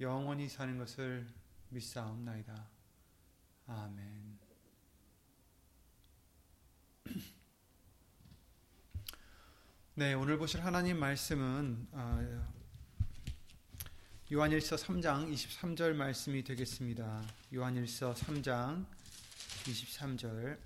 [0.00, 1.26] 영원히 사는 것을
[1.70, 2.68] 믿사옵나이다.
[3.66, 4.38] 아멘.
[9.94, 12.46] 네, 오늘 보실 하나님 말씀은 아,
[14.30, 17.24] 요한일서 3장 23절 말씀이 되겠습니다.
[17.54, 18.84] 요한일서 3장
[19.64, 20.58] 23절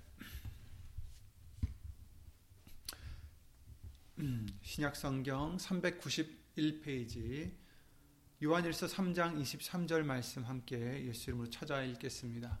[4.19, 7.60] 음, 신약성경 391페이지
[8.43, 12.57] 요한일서 3장 23절 말씀 함께 예수 이름으로 찾아 읽겠습니다.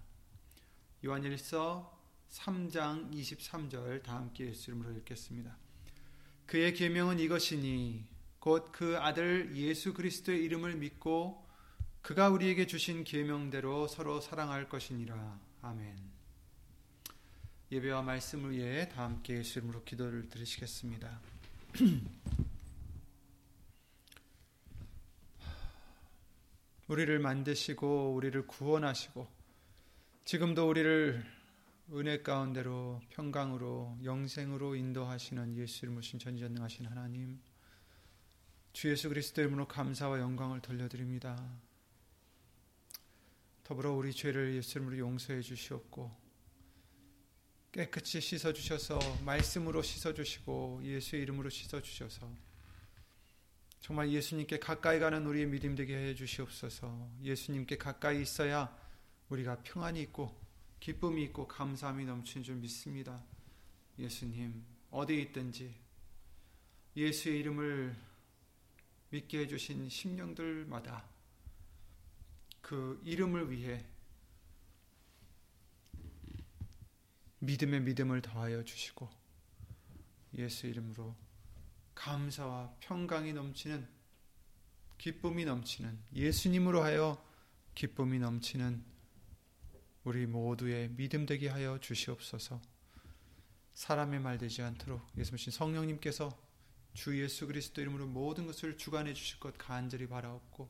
[1.03, 5.57] 요한일서 3장 23절 다 함께 예수 이름으로 읽겠습니다.
[6.45, 8.05] 그의 계명은 이것이니
[8.39, 11.47] 곧 그 아들 예수 그리스도의 이름을 믿고
[12.03, 15.39] 그가 우리에게 주신 계명대로 서로 사랑할 것이니라.
[15.63, 15.97] 아멘.
[17.71, 21.19] 예배와 말씀을 위해 다 함께 예수 이름으로 기도를 드리시겠습니다.
[26.91, 29.25] 우리를 만드시고 우리를 구원하시고
[30.25, 31.23] 지금도 우리를
[31.93, 37.39] 은혜 가운데로 평강으로 영생으로 인도하시는 예수 이름으로 전지전능하신 하나님
[38.73, 41.41] 주 예수 그리스도 이름으로 감사와 영광을 돌려드립니다.
[43.63, 46.11] 더불어 우리 죄를 예수 이름으로 용서해 주시옵고
[47.71, 52.50] 깨끗이 씻어 주셔서 말씀으로 씻어 주시고 예수의 이름으로 씻어 주셔서
[53.81, 57.09] 정말 예수님께 가까이 가는 우리의 믿음 되게 해 주시옵소서.
[57.23, 58.75] 예수님께 가까이 있어야
[59.29, 60.39] 우리가 평안이 있고
[60.79, 63.23] 기쁨이 있고 감사함이 넘치는 줄 믿습니다.
[63.97, 65.73] 예수님 어디 있든지
[66.95, 67.95] 예수의 이름을
[69.09, 71.03] 믿게 해 주신 심령들마다
[72.61, 73.83] 그 이름을 위해
[77.39, 79.09] 믿음의 믿음을 더하여 주시고
[80.35, 81.15] 예수 이름으로
[82.01, 83.87] 감사와 평강이 넘치는
[84.97, 87.23] 기쁨이 넘치는 예수님으로 하여
[87.75, 88.83] 기쁨이 넘치는
[90.03, 92.59] 우리 모두의 믿음 되게 하여 주시옵소서.
[93.75, 96.35] 사람의 말 되지 않도록 예수님 성령님께서
[96.95, 100.69] 주 예수 그리스도 이름으로 모든 것을 주관해 주실 것 간절히 바라옵고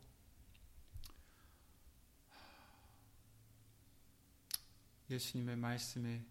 [5.10, 6.26] 예수님의 말씀에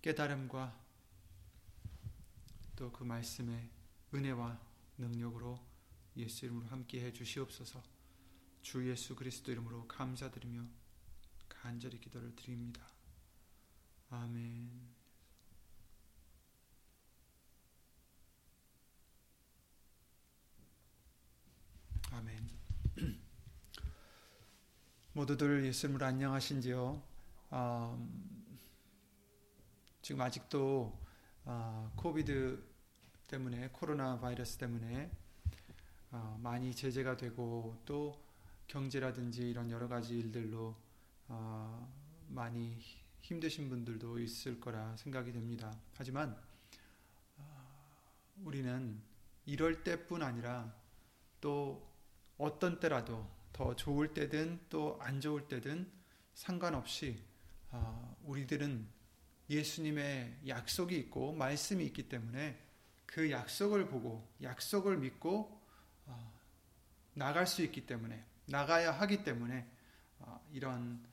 [0.00, 0.80] 깨달음과
[2.76, 3.79] 또 그 말씀에
[4.12, 4.60] 은혜와
[4.98, 5.58] 능력으로
[6.16, 7.82] 예수 이름으로 함께 해 주시옵소서.
[8.62, 10.64] 주 예수 그리스도 이름으로 감사드리며
[11.48, 12.86] 간절히 기도를 드립니다.
[14.10, 15.00] 아멘.
[22.10, 22.50] 아멘.
[25.12, 27.02] 모두들 예수님으로 안녕하신지요?
[27.52, 28.58] 음,
[30.02, 31.00] 지금 아직도
[31.44, 32.69] 어, 코비드
[33.30, 35.08] 때문에 코로나 바이러스 때문에
[36.10, 38.20] 어, 많이 제재가 되고 또
[38.66, 40.76] 경제라든지 이런 여러 가지 일들로
[41.28, 41.88] 어,
[42.28, 42.76] 많이
[43.20, 45.72] 힘드신 분들도 있을 거라 생각이 됩니다.
[45.96, 46.36] 하지만
[47.36, 47.74] 어,
[48.42, 49.00] 우리는
[49.46, 50.74] 이럴 때뿐 아니라
[51.40, 51.88] 또
[52.36, 55.88] 어떤 때라도 더 좋을 때든 또 안 좋을 때든
[56.34, 57.22] 상관없이
[57.70, 58.88] 어, 우리들은
[59.48, 62.69] 예수님의 약속이 있고 말씀이 있기 때문에
[63.10, 65.60] 그 약속을 보고 약속을 믿고
[66.06, 66.32] 어,
[67.14, 69.68] 나갈 수 있기 때문에 나가야 하기 때문에
[70.20, 71.04] 어, 이런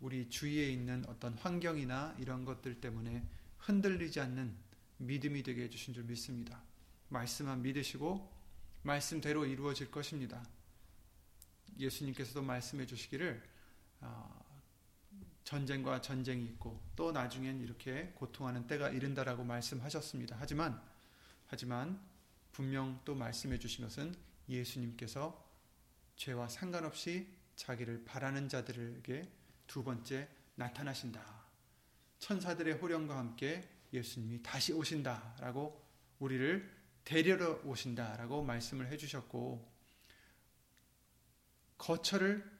[0.00, 3.28] 우리 주위에 있는 어떤 환경이나 이런 것들 때문에
[3.58, 4.56] 흔들리지 않는
[4.96, 6.62] 믿음이 되게 해주신 줄 믿습니다.
[7.08, 8.32] 말씀만 믿으시고
[8.82, 10.42] 말씀대로 이루어질 것입니다.
[11.78, 13.42] 예수님께서도 말씀해 주시기를
[14.00, 14.42] 어,
[15.44, 20.36] 전쟁과 전쟁이 있고 또 나중엔 이렇게 고통하는 때가 이른다라고 말씀하셨습니다.
[20.40, 20.91] 하지만
[21.52, 22.00] 하지만
[22.50, 24.16] 분명 또 말씀해 주신 것은
[24.48, 25.46] 예수님께서
[26.16, 29.30] 죄와 상관없이 자기를 바라는 자들에게
[29.66, 31.22] 두 번째 나타나신다.
[32.20, 35.78] 천사들의 호령과 함께 예수님이 다시 오신다라고
[36.20, 39.70] 우리를 데려러 오신다라고 말씀을 해주셨고
[41.76, 42.50] 거처를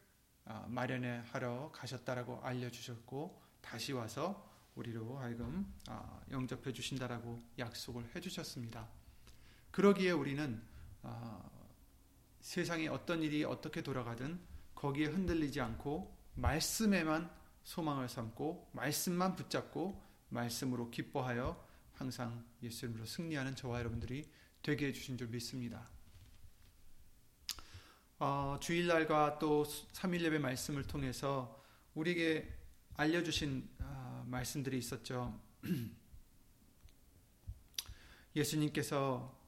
[0.44, 8.88] 아, 마련해 하러 가셨다라고 알려주셨고 다시 와서 우리로 하여금 아, 영접해 주신다라고 약속을 해 주셨습니다.
[9.70, 10.62] 그러기에 우리는
[11.02, 11.42] 아,
[12.40, 14.40] 세상에 어떤 일이 어떻게 돌아가든
[14.74, 17.30] 거기에 흔들리지 않고 말씀에만
[17.64, 24.28] 소망을 삼고 말씀만 붙잡고 말씀으로 기뻐하여 항상 예수님으로 승리하는 저와 여러분들이
[24.62, 25.88] 되게 해주신 줄 믿습니다.
[28.18, 31.60] 어, 주일날과 또 3일 예배 말씀을 통해서
[31.94, 32.52] 우리에게
[32.94, 35.38] 알려주신 어, 말씀들이 있었죠.
[38.34, 39.38] 예수님께서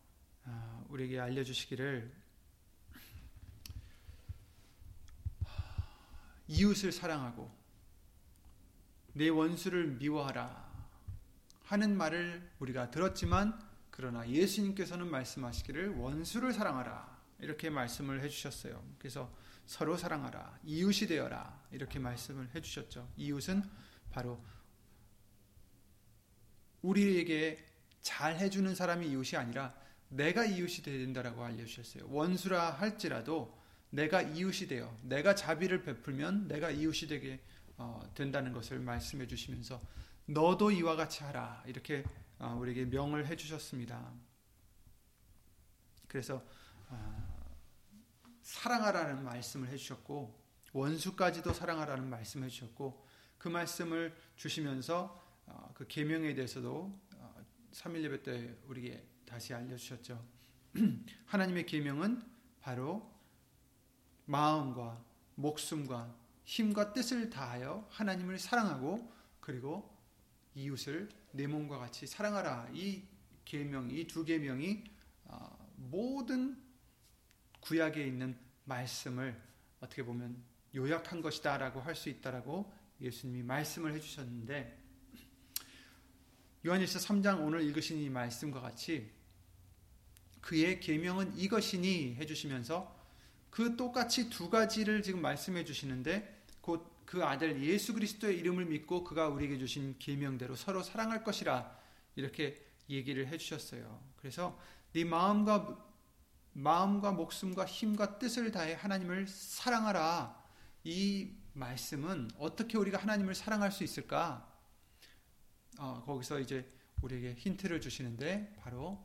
[0.45, 2.13] 어, 우리에게 알려주시기를
[6.49, 7.51] 이웃을 사랑하고
[9.15, 10.71] 내 원수를 미워하라
[11.63, 13.59] 하는 말을 우리가 들었지만
[13.91, 18.85] 그러나 예수님께서는 말씀하시기를 원수를 사랑하라 이렇게 말씀을 해주셨어요.
[18.99, 19.35] 그래서
[19.65, 23.11] 서로 사랑하라 이웃이 되어라 이렇게 말씀을 해주셨죠.
[23.17, 23.63] 이웃은
[24.11, 24.45] 바로
[26.85, 27.65] 우리에게
[28.03, 29.75] 잘 해주는 사람이 이웃이 아니라
[30.09, 32.07] 내가 이웃이 된다라고 알려주셨어요.
[32.09, 33.59] 원수라 할지라도
[33.91, 37.41] 내가 이웃이 되어 내가 자비를 베풀면 내가 이웃이 되게
[37.77, 39.81] 어, 된다는 것을 말씀해 주시면서
[40.27, 42.05] 너도 이와 같이 하라 이렇게
[42.39, 44.13] 어, 우리에게 명을 해주셨습니다.
[46.07, 46.45] 그래서
[46.89, 47.35] 어,
[48.43, 53.07] 사랑하라는 말씀을 해주셨고 원수까지도 사랑하라는 말씀을 해주셨고
[53.39, 55.24] 그 말씀을 주시면서 어,
[55.75, 56.99] 그 계명에 대해서도
[57.73, 60.25] 3일 예배 때 우리에게 다시 알려주셨죠.
[61.27, 62.23] 하나님의 계명은
[62.61, 63.13] 바로
[64.27, 65.05] 마음과
[65.35, 69.93] 목숨과 힘과 뜻을 다하여 하나님을 사랑하고 그리고
[70.55, 72.71] 이웃을 내 몸과 같이 사랑하라.
[72.73, 73.03] 이
[73.45, 74.85] 계명, 이 두 계명이
[75.25, 76.63] 어, 모든
[77.61, 79.41] 구약에 있는 말씀을
[79.81, 80.43] 어떻게 보면
[80.75, 84.84] 요약한 것이다라고 할 수 있다라고 예수님이 말씀을 해주셨는데
[86.67, 89.11] 요한일서 3장 오늘 읽으신 이 말씀과 같이
[90.41, 92.95] 그의 계명은 이것이니 해주시면서
[93.51, 99.29] 그 똑같이 두 가지를 지금 말씀해 주시는데 곧 그 아들 예수 그리스도의 이름을 믿고 그가
[99.29, 101.79] 우리에게 주신 계명대로 서로 사랑할 것이라
[102.17, 104.01] 이렇게 얘기를 해 주셨어요.
[104.17, 104.59] 그래서
[104.93, 105.79] 네 마음과
[106.55, 110.43] 마음과 목숨과 힘과 뜻을 다해 하나님을 사랑하라.
[110.85, 114.53] 이 말씀은 어떻게 우리가 하나님을 사랑할 수 있을까?
[115.79, 116.71] 어, 거기서 이제
[117.03, 119.05] 우리에게 힌트를 주시는데 바로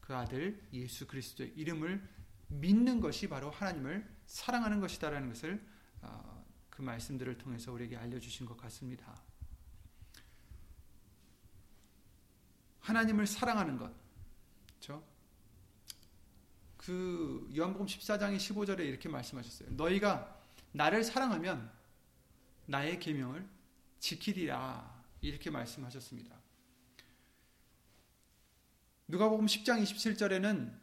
[0.00, 2.02] 그 아들 예수 그리스도의 이름을
[2.48, 5.64] 믿는 것이 바로 하나님을 사랑하는 것이다라는 것을
[6.02, 9.22] 어, 그 말씀들을 통해서 우리에게 알려주신 것 같습니다.
[12.80, 13.92] 하나님을 사랑하는 것,
[14.66, 15.04] 그렇죠?
[16.76, 19.70] 그 요한복음 14장의 15절에 이렇게 말씀하셨어요.
[19.72, 20.40] 너희가
[20.72, 21.70] 나를 사랑하면
[22.66, 23.46] 나의 계명을
[23.98, 26.36] 지키리라 이렇게 말씀하셨습니다.
[29.08, 30.78] 누가복음 10장 27절에는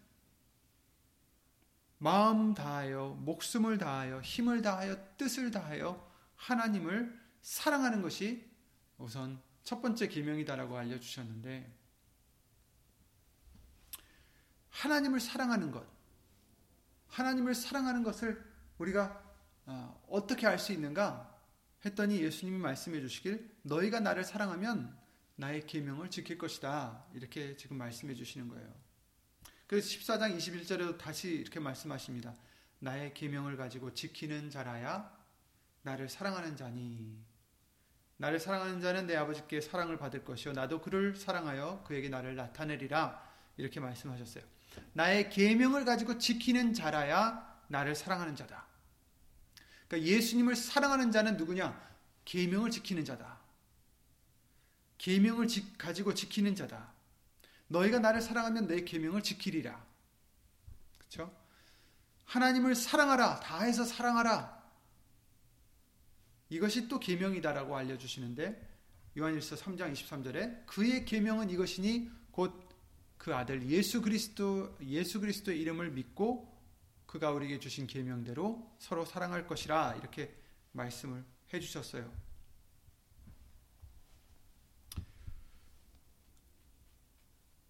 [2.00, 8.46] 마음 다하여 목숨을 다하여 힘을 다하여 뜻을 다하여 하나님을 사랑하는 것이
[8.98, 11.74] 우선 첫 번째 계명이다라고 알려 주셨는데
[14.70, 15.88] 하나님을 사랑하는 것
[17.08, 18.46] 하나님을 사랑하는 것을
[18.78, 19.24] 우리가
[19.66, 21.37] 어, 어떻게 알 수 있는가
[21.88, 24.98] 했더니 예수님이 말씀해 주시길 너희가 나를 사랑하면
[25.36, 27.06] 나의 계명을 지킬 것이다.
[27.14, 28.74] 이렇게 지금 말씀해 주시는 거예요.
[29.68, 32.34] 그래서 14장 21절에도 다시 이렇게 말씀하십니다.
[32.80, 35.16] 나의 계명을 가지고 지키는 자라야
[35.82, 37.18] 나를 사랑하는 자니
[38.18, 43.24] 나를 사랑하는 자는 내 아버지께 사랑을 받을 것이요 나도 그를 사랑하여 그에게 나를 나타내리라
[43.58, 44.44] 이렇게 말씀하셨어요.
[44.94, 48.67] 나의 계명을 가지고 지키는 자라야 나를 사랑하는 자다.
[49.88, 51.88] 그러니까 예수님을 사랑하는 자는 누구냐?
[52.26, 53.40] 계명을 지키는 자다.
[54.98, 56.92] 계명을 가지고 지키는 자다.
[57.68, 59.86] 너희가 나를 사랑하면 내 계명을 지키리라.
[60.98, 61.34] 그렇죠?
[62.26, 63.40] 하나님을 사랑하라.
[63.40, 64.58] 다해서 사랑하라.
[66.50, 68.66] 이것이 또 계명이다라고 알려 주시는데
[69.18, 72.68] 요한일서 3장 23절에 그의 계명은 이것이니 곧
[73.18, 76.57] 그 아들 예수 그리스도 예수 그리스도의 이름을 믿고
[77.18, 80.36] 그가 우리에게 주신 계명대로 서로 사랑할 것이라 이렇게
[80.72, 82.14] 말씀을 해 주셨어요.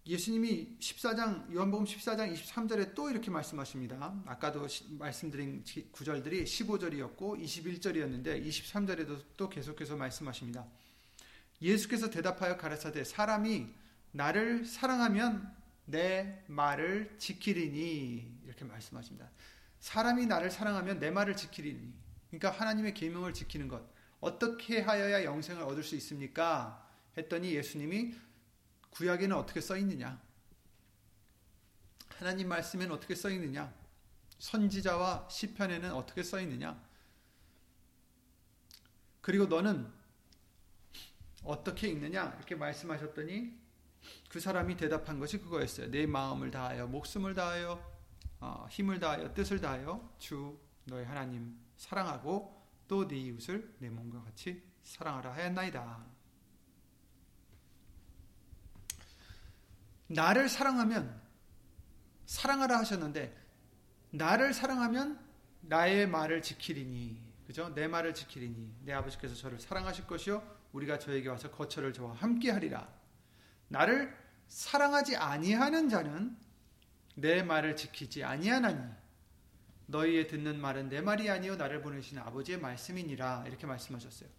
[0.05, 4.21] 예수님이 14장 요한복음 14장 23절에 또 이렇게 말씀하십니다.
[4.25, 10.65] 아까도 말씀드린 구절들이 15절이었고 21절이었는데 23절에도 또 계속해서 말씀하십니다.
[11.61, 13.67] 예수께서 대답하여 가르쳐되 사람이
[14.11, 19.29] 나를 사랑하면 내 말을 지키리니 이렇게 말씀하십니다.
[19.79, 21.93] 사람이 나를 사랑하면 내 말을 지키리니
[22.29, 23.87] 그러니까 하나님의 계명을 지키는 것
[24.19, 26.83] 어떻게 하여야 영생을 얻을 수 있습니까?
[27.15, 28.15] 했더니 예수님이
[28.89, 30.19] 구약에는 어떻게 써 있느냐?
[32.09, 33.71] 하나님 말씀에는 어떻게 써 있느냐?
[34.39, 36.81] 선지자와 시편에는 어떻게 써 있느냐?
[39.21, 39.91] 그리고 너는
[41.43, 42.33] 어떻게 읽느냐?
[42.37, 43.53] 이렇게 말씀하셨더니
[44.29, 45.91] 그 사람이 대답한 것이 그거였어요.
[45.91, 47.96] 내 마음을 다하여 목숨을 다하여 어,
[48.69, 52.55] 힘을 다하여 뜻을 다하여 주 너의 하나님 사랑하고
[52.87, 56.05] 또 네 이웃을 내 몸과 같이 사랑하라 하였나이다.
[60.07, 61.21] 나를 사랑하면
[62.25, 63.35] 사랑하라 하셨는데
[64.11, 65.19] 나를 사랑하면
[65.61, 67.73] 나의 말을 지키리니 그죠?
[67.73, 70.41] 내 말을 지키리니 내 아버지께서 저를 사랑하실 것이요
[70.71, 72.87] 우리가 저에게 와서 거처를 저와 함께 하리라.
[73.67, 74.15] 나를
[74.47, 76.37] 사랑하지 아니하는 자는
[77.17, 78.79] 내 말을 지키지 아니하나니
[79.87, 84.29] 너희의 듣는 말은 내 말이 아니요 나를 보내신 아버지의 말씀이니라 이렇게 말씀하셨어요.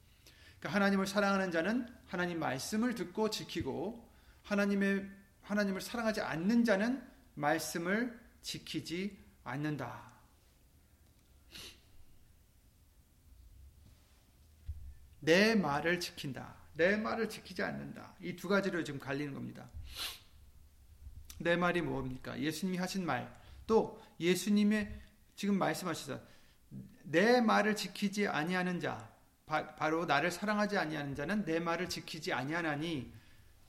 [0.60, 4.08] 그러니까 하나님을 사랑하는 자는 하나님 말씀을 듣고 지키고
[4.44, 5.10] 하나님의
[5.42, 7.02] 하나님을 사랑하지 않는 자는
[7.34, 10.12] 말씀을 지키지 않는다.
[15.18, 16.54] 내 말을 지킨다.
[16.74, 18.14] 내 말을 지키지 않는다.
[18.20, 19.68] 이 두 가지로 지금 갈리는 겁니다.
[21.38, 22.38] 내 말이 뭡니까?
[22.38, 23.36] 예수님이 하신 말.
[23.66, 24.92] 또 예수님의
[25.36, 26.20] 지금 말씀하시자
[27.04, 29.10] 내 말을 지키지 아니하는 자
[29.46, 33.12] 바, 로 나를 사랑하지 아니하는 자는 내 말을 지키지 아니하나니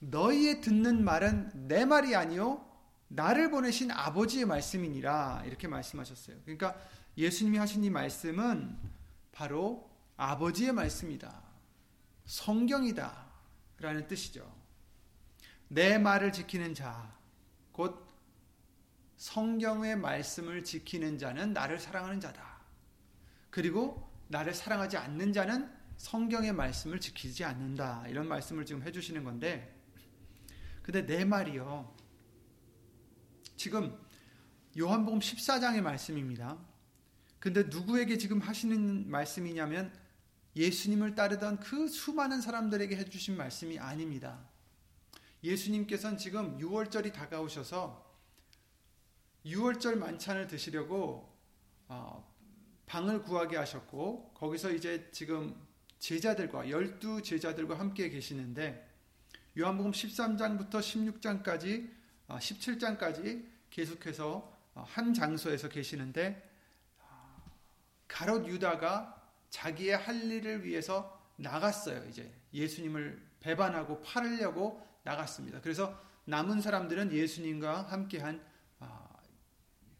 [0.00, 2.66] 너희의 듣는 말은 내 말이 아니요
[3.08, 6.36] 나를 보내신 아버지의 말씀이니라 이렇게 말씀하셨어요.
[6.44, 6.76] 그러니까
[7.16, 8.76] 예수님이 하신 이 말씀은
[9.32, 11.42] 바로 아버지의 말씀이다.
[12.24, 13.26] 성경이다.
[13.78, 14.54] 라는 뜻이죠.
[15.68, 17.10] 내 말을 지키는 자,
[17.80, 18.06] 곧
[19.16, 22.60] 성경의 말씀을 지키는 자는 나를 사랑하는 자다.
[23.48, 28.06] 그리고 나를 사랑하지 않는 자는 성경의 말씀을 지키지 않는다.
[28.08, 29.74] 이런 말씀을 지금 해주시는 건데,
[30.82, 31.96] 근데 내 말이요.
[33.56, 33.98] 지금
[34.78, 36.58] 요한복음 14장의 말씀입니다.
[37.38, 39.90] 근데 누구에게 지금 하시는 말씀이냐면
[40.54, 44.49] 예수님을 따르던 그 수많은 사람들에게 해주신 말씀이 아닙니다.
[45.42, 48.08] 예수님께서는 지금 6월절이 다가오셔서
[49.46, 51.34] 6월절 만찬을 드시려고
[51.88, 52.28] 어,
[52.86, 55.56] 방을 구하게 하셨고 거기서 이제 지금
[55.98, 58.88] 제자들과 열두 제자들과 함께 계시는데
[59.58, 61.90] 요한복음 13장부터 16장까지
[62.28, 66.48] 17장까지 어, 계속해서 어, 한 장소에서 계시는데
[68.06, 69.16] 가롯 유다가
[69.50, 72.04] 자기의 할 일을 위해서 나갔어요.
[72.08, 75.60] 이제 예수님을 배반하고 팔으려고 나갔습니다.
[75.60, 78.44] 그래서 남은 사람들은 예수님과 함께한
[78.78, 79.08] 아,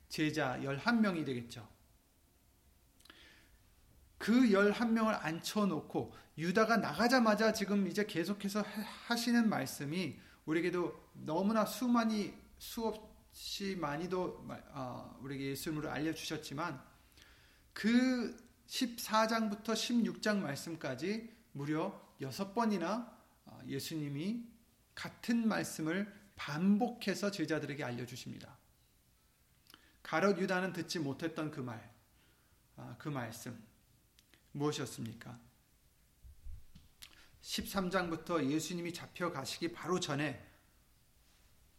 [0.09, 1.67] 제자 11명이 되겠죠.
[4.19, 8.63] 그 11명을 앉혀놓고 유다가 나가자마자 지금 이제 계속해서
[9.07, 16.83] 하시는 말씀이 우리에게도 너무나 수많이 수없이 많이도 아, 우리에게 예수님을 알려주셨지만
[17.73, 23.11] 그 14장부터 16장 말씀까지 무려 6번이나
[23.47, 24.50] 어, 예수님이
[24.95, 28.57] 같은 말씀을 반복해서 제자들에게 알려주십니다.
[30.03, 31.95] 가롯 유다는 듣지 못했던 그 말,
[32.77, 33.63] 아, 그 말씀
[34.53, 35.39] 무엇이었습니까?
[37.43, 40.47] 13장부터 예수님이 잡혀가시기 바로 전에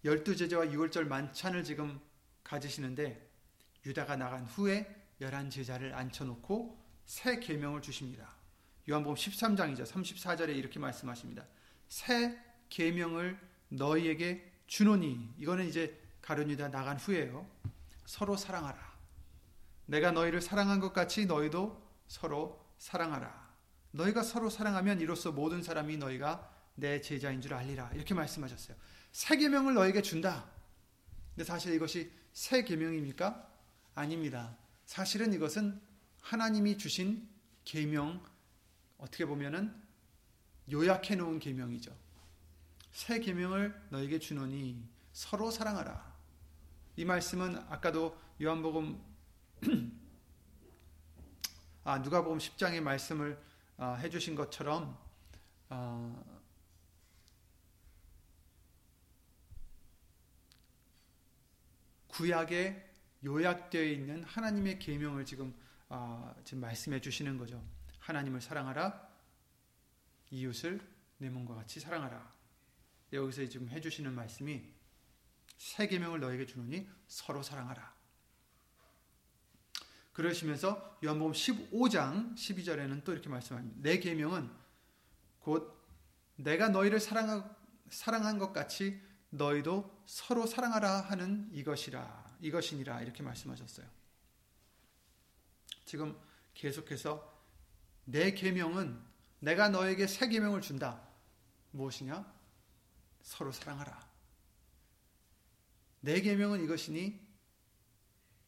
[0.04, 2.00] 열두 제자와 6월절 만찬을 지금
[2.44, 3.30] 가지시는데
[3.86, 8.36] 유다가 나간 후에 열한 제자를 앉혀놓고 새 계명을 주십니다.
[8.90, 9.86] 요한복음 13장이죠.
[9.86, 11.46] 34절에 이렇게 말씀하십니다.
[11.88, 12.38] 새
[12.72, 13.38] 계명을
[13.70, 17.48] 너희에게 주노니 이거는 이제 가룟유다 나간 후에요.
[18.06, 18.92] 서로 사랑하라.
[19.86, 23.52] 내가 너희를 사랑한 것 같이 너희도 서로 사랑하라.
[23.92, 27.92] 너희가 서로 사랑하면 이로써 모든 사람이 너희가 내 제자인 줄 알리라.
[27.94, 28.76] 이렇게 말씀하셨어요.
[29.12, 30.50] 새 계명을 너에게 준다.
[31.36, 33.50] 근데 사실 이것이 새 계명입니까?
[33.96, 34.56] 아닙니다.
[34.86, 35.80] 사실은 이것은
[36.22, 37.28] 하나님이 주신
[37.66, 38.24] 계명
[38.98, 39.76] 어떻게 보면은
[40.72, 41.94] 요약해 놓은 계명이죠.
[42.92, 46.12] 새 계명을 너에게 주노니 서로 사랑하라.
[46.98, 49.02] 이 말씀은 아까도 요한복음
[51.84, 53.42] 아 누가복음 10장의 말씀을
[53.78, 54.98] 어, 해주신 것처럼
[55.70, 56.42] 어,
[62.08, 62.90] 구약에
[63.24, 65.54] 요약되어 있는 하나님의 계명을 지금
[65.88, 67.64] 어, 지금 말씀해 주시는 거죠.
[68.00, 69.10] 하나님을 사랑하라.
[70.30, 70.80] 이웃을
[71.18, 72.41] 내 몸과 같이 사랑하라.
[73.14, 74.64] 여기서 지금 해 주시는 말씀이
[75.58, 77.94] 새 계명을 너에게 주노니 서로 사랑하라.
[80.14, 83.78] 그러시면서 요한복음 15장 12절에는 또 이렇게 말씀합니다.
[83.82, 84.50] 내 계명은
[85.40, 85.80] 곧
[86.36, 87.56] 내가 너희를 사랑하,
[87.90, 93.88] 사랑한 것 같이 너희도 서로 사랑하라 하는 이것이라 이것이니라 이렇게 말씀하셨어요.
[95.86, 96.18] 지금
[96.54, 97.32] 계속해서
[98.06, 99.00] 내 계명은
[99.40, 101.02] 내가 너에게 새 계명을 준다.
[101.72, 102.41] 무엇이냐?
[103.24, 104.12] 서로 사랑하라.
[106.02, 107.20] 내 계명은 이것이니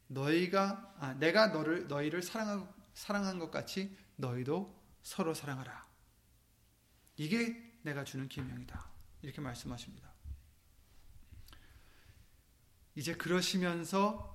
[0.08, 5.88] 너희가 아, 내가 너를 너희를 사랑하, 사랑한 것 같이 너희도 서로 사랑하라.
[7.18, 8.90] 이게 내가 주는 계명이다.
[9.22, 10.12] 이렇게 말씀하십니다.
[12.96, 14.34] 이제 그러시면서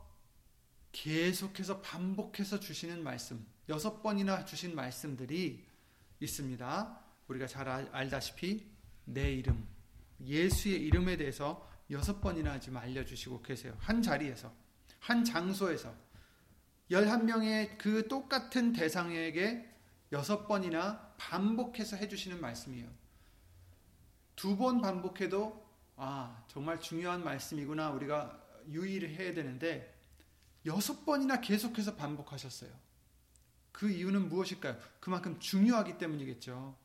[0.92, 5.66] 계속해서 반복해서 주시는 말씀, 여섯 번이나 주신 말씀들이
[6.20, 7.00] 있습니다.
[7.28, 8.68] 우리가 잘 알다시피
[9.04, 9.66] 내 이름,
[10.24, 13.74] 예수의 이름에 대해서 여섯 번이나 지금 알려주시고 계세요.
[13.78, 14.52] 한 자리에서,
[15.00, 15.94] 한 장소에서.
[16.90, 19.68] 11명의 그 똑같은 대상에게
[20.12, 22.88] 여섯 번이나 반복해서 해주시는 말씀이에요.
[24.36, 27.90] 두 번 반복해도, 아, 정말 중요한 말씀이구나.
[27.90, 29.94] 우리가 유의를 해야 되는데,
[30.66, 32.70] 여섯 번이나 계속해서 반복하셨어요.
[33.72, 34.76] 그 이유는 무엇일까요?
[35.00, 36.76] 그만큼 중요하기 때문이겠죠.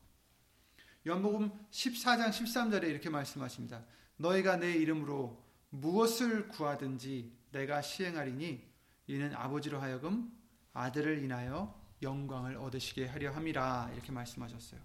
[1.05, 3.83] 연복음 14장 13절에 이렇게 말씀하십니다.
[4.17, 8.63] 너희가 내 이름으로 무엇을 구하든지 내가 시행하리니
[9.07, 10.31] 이는 아버지로 하여금
[10.73, 14.79] 아들을 인하여 영광을 얻으시게 하려 함이라 이렇게 말씀하셨어요.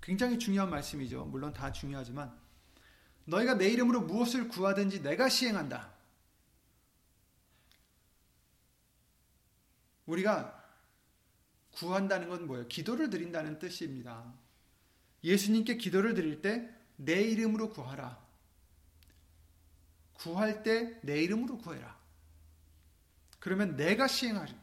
[0.00, 1.24] 굉장히 중요한 말씀이죠.
[1.26, 2.36] 물론 다 중요하지만
[3.24, 5.92] 너희가 내 이름으로 무엇을 구하든지 내가 시행한다.
[10.06, 10.61] 우리가
[11.72, 12.68] 구한다는 건 뭐예요?
[12.68, 14.32] 기도를 드린다는 뜻입니다.
[15.24, 18.20] 예수님께 기도를 드릴 때 내 이름으로 구하라.
[20.12, 21.96] 구할 때 내 이름으로 구해라.
[23.40, 24.62] 그러면 내가 시행하리라.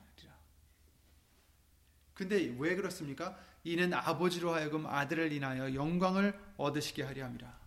[2.13, 3.37] 근데 왜 그렇습니까?
[3.63, 7.59] 이는 아버지로 하여금 아들을 인하여 영광을 얻으시게 하려 함이라.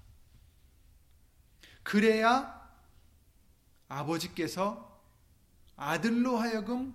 [1.83, 2.71] 그래야
[3.89, 5.01] 아버지께서
[5.77, 6.95] 아들로 하여금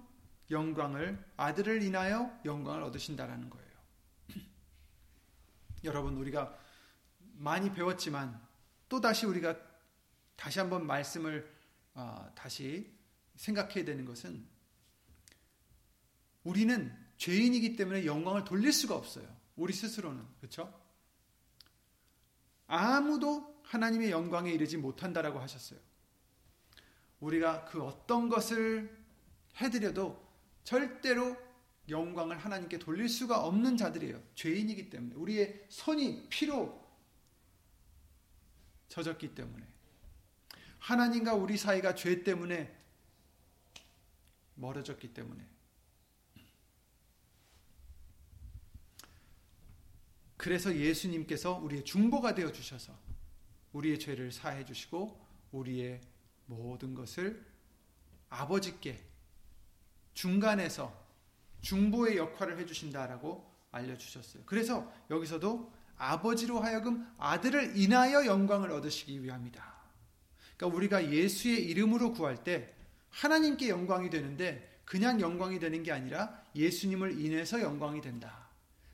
[0.50, 3.68] 영광을 아들을 인하여 영광을 얻으신다라는 거예요.
[5.84, 6.58] 여러분 우리가
[7.38, 8.40] 많이 배웠지만
[8.90, 9.58] 또 다시 우리가
[10.36, 11.52] 다시 한번 말씀을
[11.94, 12.92] 어, 다시
[13.36, 14.46] 생각해야 되는 것은
[16.44, 19.28] 우리는 죄인이기 때문에 영광을 돌릴 수가 없어요.
[19.56, 20.74] 우리 스스로는 그렇죠?
[22.68, 25.80] 아무도 하나님의 영광에 이르지 못한다라고 하셨어요.
[27.20, 28.96] 우리가 그 어떤 것을
[29.60, 30.27] 해드려도
[30.68, 31.38] 절대로
[31.88, 34.22] 영광을 하나님께 돌릴 수가 없는 자들이에요.
[34.36, 35.16] 죄인이기 때문에.
[35.16, 36.86] 우리의 손이 피로
[38.90, 39.66] 젖었기 때문에.
[40.80, 42.78] 하나님과 우리 사이가 죄 때문에
[44.56, 45.48] 멀어졌기 때문에.
[50.36, 52.94] 그래서 예수님께서 우리의 중보가 되어 주셔서
[53.72, 55.18] 우리의 죄를 사해 주시고
[55.54, 56.02] 우리의
[56.46, 57.46] 모든 것을
[58.28, 59.08] 아버지께
[60.18, 60.92] 중간에서
[61.62, 64.44] 중보의 역할을 해주신다라고 알려주셨어요.
[64.48, 69.64] 그래서 여기서도 아버지로 하여금 아들을 인하여 영광을 얻으시기 위함이다.
[70.58, 72.74] 그러니까 우리가 예수의 이름으로 구할 때
[73.12, 78.50] 하나님께 영광이 되는데 그냥 영광이 되는 게 아니라 예수님을 인해서 영광이 된다.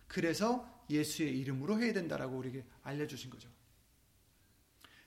[0.10, 3.48] 그래서 예수의 이름으로 해야 된다라고 우리에게 알려주신 거죠.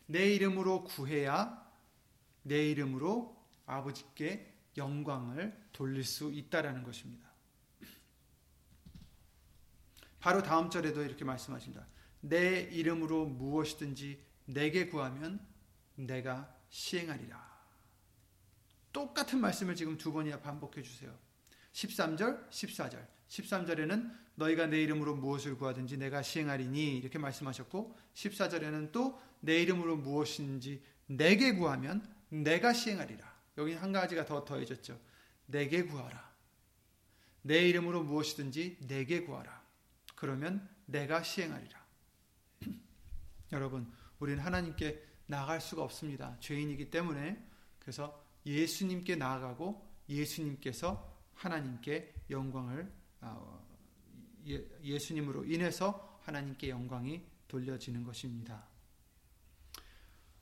[0.06, 1.62] 내 이름으로 구해야
[2.42, 7.30] 내 이름으로 아버지께 영광을 돌릴 수 있다라는 것입니다.
[10.20, 11.86] 바로 다음 절에도 이렇게 말씀하십니다.
[12.20, 15.44] 내 이름으로 무엇이든지 내게 구하면
[15.94, 17.46] 내가 시행하리라.
[18.92, 21.16] 똑같은 말씀을 지금 두 번이나 반복해 주세요.
[21.72, 23.06] 13절, 14절.
[23.28, 30.82] 13절에는 너희가 내 이름으로 무엇을 구하든지 내가 시행하리니 이렇게 말씀하셨고 14절에는 또 내 이름으로 무엇인지
[31.06, 33.35] 내게 구하면 내가 시행하리라.
[33.58, 34.98] 여기 한 가지가 더 더해졌죠.
[35.46, 36.26] 내게 구하라.
[37.42, 39.62] 내 이름으로 무엇이든지 내게 구하라.
[40.14, 41.86] 그러면 내가 시행하리라.
[43.52, 46.36] 여러분, 우리는 하나님께 나갈 수가 없습니다.
[46.40, 47.44] 죄인이기 때문에
[47.78, 52.90] 그래서 예수님께 나아가고 예수님께서 하나님께 영광을
[53.20, 53.60] 아,
[54.48, 58.66] 예, 예수님으로 인해서 하나님께 영광이 돌려지는 것입니다.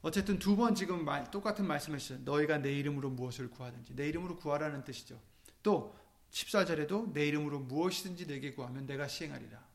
[0.04, 2.18] 어쨌든 두 번 지금 말, 똑같은 말씀을 하셨어요.
[2.24, 5.18] 너희가 내 이름으로 무엇을 구하든지 내 이름으로 구하라는 뜻이죠.
[5.62, 5.96] 또
[6.30, 9.66] 14절에도 내 이름으로 무엇이든지 내게 구하면 내가 시행하리라.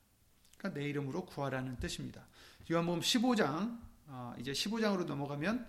[0.59, 2.27] 그러니까 내 이름으로 구하라는 뜻입니다.
[2.69, 5.65] 요한복음 15장 어, 이제 15장으로 넘어가면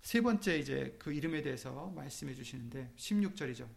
[0.00, 3.68] 세 번째 이제 그 이름에 대해서 말씀해 주시는데 16절이죠.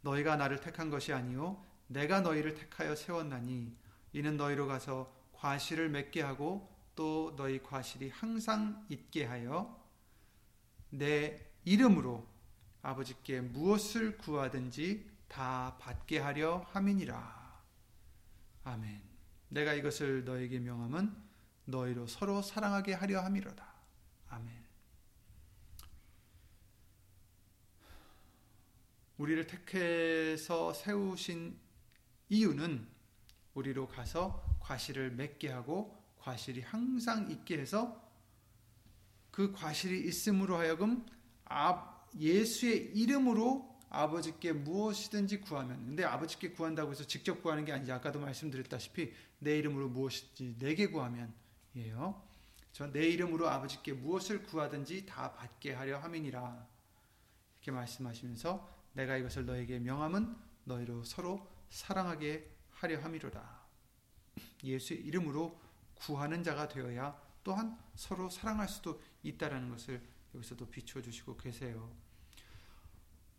[0.00, 3.76] 너희가 나를 택한 것이 아니요 내가 너희를 택하여 세웠나니
[4.14, 9.82] 이는 너희로 가서 과실을 맺게 하고 또 너희 과실이 항상 있게 하여
[10.90, 12.26] 내 이름으로
[12.82, 17.62] 아버지께 무엇을 구하든지 다 받게 하려 함이니라.
[18.64, 19.02] 아멘.
[19.48, 21.14] 내가 이것을 너에게 명함은
[21.64, 23.74] 너희로 서로 사랑하게 하려 함이로다.
[24.28, 24.64] 아멘.
[29.16, 31.58] 우리를 택해서 세우신
[32.28, 32.86] 이유는
[33.54, 38.02] 우리로 가서 과실을 맺게 하고 과실이 항상 있게 해서
[39.30, 41.04] 그 과실이 있음으로 하여금
[42.18, 49.12] 예수의 이름으로 아버지께 무엇이든지 구하면 근데 아버지께 구한다고 해서 직접 구하는 게 아니지 아까도 말씀드렸다시피
[49.38, 51.34] 내 이름으로 무엇이든지 내게 구하면
[51.74, 52.22] 이에요.
[52.72, 56.66] 저내 이름으로 아버지께 무엇을 구하든지 다 받게 하려 함이니라
[57.56, 60.34] 이렇게 말씀하시면서 내가 이것을 너에게 명함은
[60.64, 63.60] 너희로 서로 사랑하게 하려 함이로다.
[64.64, 65.63] 예수의 이름으로
[65.94, 70.02] 구하는 자가 되어야 또한 서로 사랑할 수도 있다라는 것을
[70.34, 71.90] 여기서도 비추어 주시고 계세요.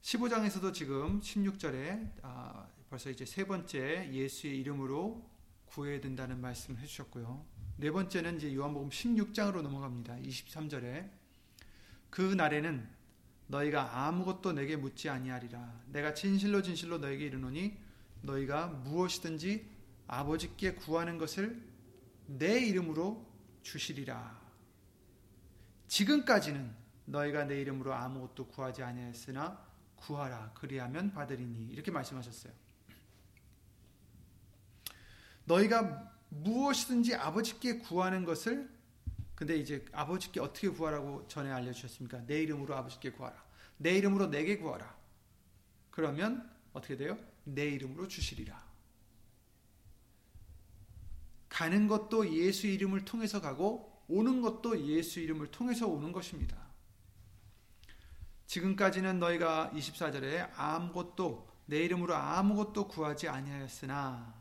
[0.01, 5.27] 15장에서도 지금 16절에 아, 벌써 이제 세 번째 예수의 이름으로
[5.65, 7.45] 구해야 된다는 말씀을 해주셨고요.
[7.77, 10.15] 네 번째는 이제 요한복음 16장으로 넘어갑니다.
[10.17, 11.09] 23절에
[12.09, 12.87] 그 날에는
[13.47, 15.81] 너희가 아무것도 내게 묻지 아니하리라.
[15.87, 17.77] 내가 진실로 진실로 너에게 이르노니
[18.21, 19.69] 너희가 무엇이든지
[20.07, 21.61] 아버지께 구하는 것을
[22.27, 23.25] 내 이름으로
[23.61, 24.39] 주시리라.
[25.87, 26.73] 지금까지는
[27.05, 29.63] 너희가 내 이름으로 아무것도 구하지 아니하였으나
[29.95, 32.53] 구하라 그리하면 받으리니 이렇게 말씀하셨어요.
[35.45, 38.69] 너희가 무엇이든지 아버지께 구하는 것을
[39.35, 42.25] 근데 이제 아버지께 어떻게 구하라고 전에 알려주셨습니까?
[42.25, 43.43] 내 이름으로 아버지께 구하라.
[43.77, 44.95] 내 이름으로 내게 구하라.
[45.91, 47.17] 그러면 어떻게 돼요?
[47.43, 48.64] 내 이름으로 주시리라.
[51.55, 56.57] 가는 것도 예수 이름을 통해서 가고 오는 것도 예수 이름을 통해서 오는 것입니다.
[58.45, 64.35] 지금까지는 너희가 24절에 아무것도 내 이름으로 아무것도 구하지 아니하였으나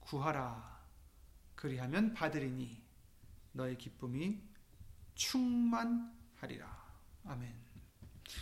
[0.00, 0.82] 구하라
[1.54, 2.82] 그리하면 받으리니
[3.52, 4.42] 너의 기쁨이
[5.14, 6.66] 충만하리라.
[7.24, 7.54] 아멘.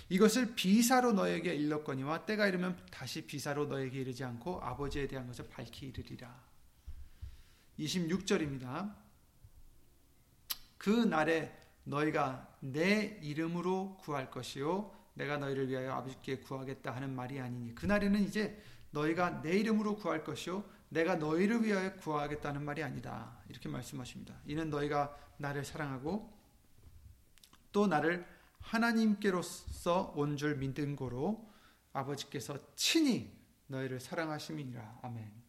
[0.08, 5.88] 이것을 비사로 너에게 일렀거니와 때가 이르면 다시 비사로 너에게 이르지 않고 아버지에 대한 것을 밝히
[5.88, 6.49] 이르리라.
[7.80, 8.94] 26절입니다.
[10.78, 17.74] 그 날에 너희가 내 이름으로 구할 것이요 내가 너희를 위하여 아버지께 구하겠다 하는 말이 아니니
[17.74, 23.38] 그 날에는 이제 너희가 내 이름으로 구할 것이요 내가 너희를 위하여 구하겠다는 말이 아니다.
[23.48, 24.34] 이렇게 말씀하십니다.
[24.46, 26.32] 이는 너희가 나를 사랑하고
[27.72, 28.26] 또 나를
[28.60, 31.48] 하나님께로서 온 줄 믿은 고로
[31.92, 33.32] 아버지께서 친히
[33.68, 34.98] 너희를 사랑하심이니라.
[35.02, 35.39] 아멘.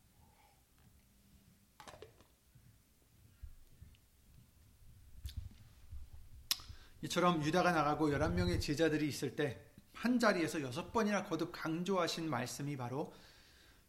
[7.04, 13.14] 이처럼 유다가 나가고 11명의 제자들이 있을 때 한 자리에서 여섯 번이나 거듭 강조하신 말씀이 바로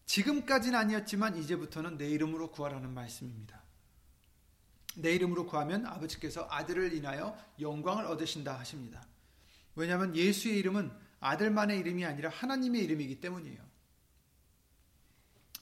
[0.04, 3.62] 지금까지는 아니었지만 이제부터는 내 이름으로 구하라는 말씀입니다.
[4.96, 9.02] 내 이름으로 구하면 아버지께서 아들을 인하여 영광을 얻으신다 하십니다.
[9.74, 13.62] 왜냐하면 예수의 이름은 아들만의 이름이 아니라 하나님의 이름이기 때문이에요.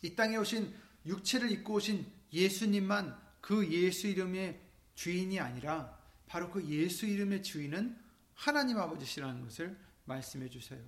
[0.02, 0.74] 이 땅에 오신
[1.06, 4.60] 육체를 입고 오신 예수님만 그 예수 이름의
[4.96, 5.96] 주인이 아니라
[6.30, 7.98] 바로 그 예수 이름의 주인은
[8.34, 10.80] 하나님 아버지시라는 것을 말씀해 주세요.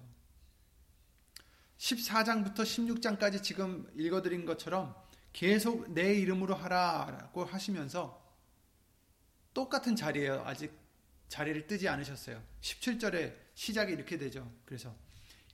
[1.78, 4.94] 14장부터 16장까지 지금 읽어드린 것처럼
[5.32, 8.22] 계속 내 이름으로 하라라고 하시면서
[9.52, 10.44] 똑같은 자리에요.
[10.46, 10.72] 아직
[11.26, 12.40] 자리를 뜨지 않으셨어요.
[12.60, 14.48] 17절에 시작이 이렇게 되죠.
[14.64, 14.94] 그래서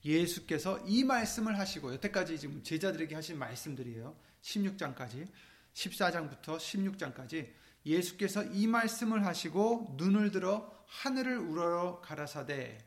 [0.05, 4.15] 예수께서 이 말씀을 하시고 여태까지 지금 제자들에게 하신 말씀들이에요.
[4.43, 5.27] 16장까지
[5.73, 7.49] 14장부터 16장까지
[7.85, 12.77] 예수께서 이 말씀을 하시고 눈을 들어 하늘을 우러러 가라사대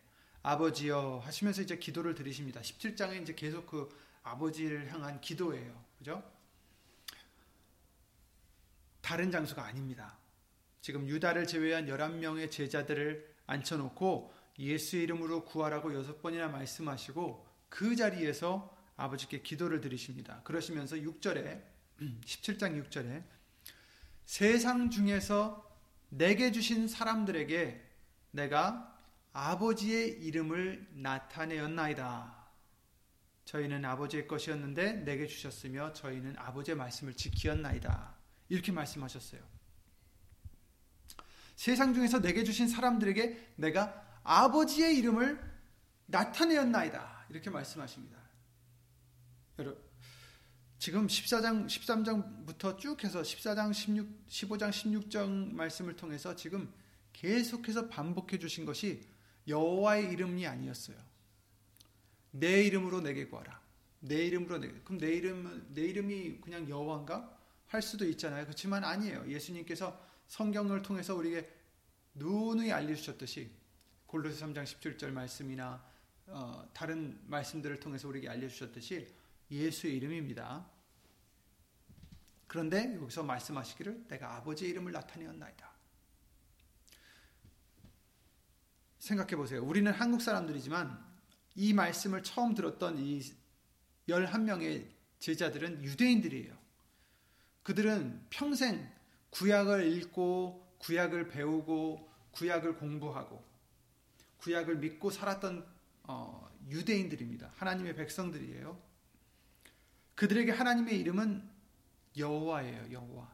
[0.42, 2.60] 아버지여 하시면서 이제 기도를 드리십니다.
[2.60, 3.88] 17장에 이제 계속 그
[4.22, 5.84] 아버지를 향한 기도예요.
[5.98, 6.22] 그죠?
[9.00, 10.18] 다른 장소가 아닙니다.
[10.80, 19.42] 지금 유다를 제외한 11명의 제자들을 앉혀놓고 예수 이름으로 구하라고 여섯 번이나 말씀하시고 그 자리에서 아버지께
[19.42, 20.42] 기도를 드리십니다.
[20.42, 21.62] 그러시면서 6절에
[22.00, 23.22] 17장 6절에
[24.32, 25.62] 세상 중에서
[26.08, 27.78] 내게 주신 사람들에게
[28.30, 28.98] 내가
[29.34, 32.48] 아버지의 이름을 나타내었나이다.
[33.44, 38.14] 저희는 아버지의 것이었는데 내게 주셨으며 저희는 아버지의 말씀을 지키었나이다.
[38.48, 39.42] 이렇게 말씀하셨어요.
[41.54, 45.38] 세상 중에서 내게 주신 사람들에게 내가 아버지의 이름을
[46.06, 47.26] 나타내었나이다.
[47.28, 48.18] 이렇게 말씀하십니다.
[49.58, 49.91] 여러분,
[50.82, 56.72] 지금 14장, 13장부터 쭉 해서 14장, 16, 15장, 16장 말씀을 통해서 지금
[57.12, 59.00] 계속해서 반복해 주신 것이
[59.46, 60.96] 여호와의 이름이 아니었어요.
[62.32, 63.62] 내 이름으로 내게 구하라.
[64.00, 64.74] 내 이름으로 내게.
[64.82, 67.38] 그럼 내 이름 내 이름이 그냥 여호와인가?
[67.68, 68.44] 할 수도 있잖아요.
[68.46, 69.28] 그렇지만 아니에요.
[69.28, 71.48] 예수님께서 성경을 통해서 우리에게
[72.14, 73.52] 누누이 알려 주셨듯이
[74.08, 75.80] 골로새 3장 17절 말씀이나
[76.26, 79.21] 어, 다른 말씀들을 통해서 우리에게 알려 주셨듯이
[79.52, 80.66] 예수의 이름입니다.
[82.46, 85.70] 그런데 여기서 말씀하시기를 내가 아버지의 이름을 나타내었나이다.
[88.98, 89.62] 생각해 보세요.
[89.62, 91.12] 우리는 한국 사람들이지만
[91.54, 93.20] 이 말씀을 처음 들었던 이
[94.08, 94.88] 11명의
[95.18, 96.56] 제자들은 유대인들이에요.
[97.62, 98.90] 그들은 평생
[99.30, 103.42] 구약을 읽고 구약을 배우고 구약을 공부하고
[104.38, 105.66] 구약을 믿고 살았던
[106.04, 107.52] 어, 유대인들입니다.
[107.54, 108.91] 하나님의 백성들이에요.
[110.14, 111.50] 그들에게 하나님의 이름은
[112.16, 112.92] 여호와예요.
[112.92, 113.32] 여호와.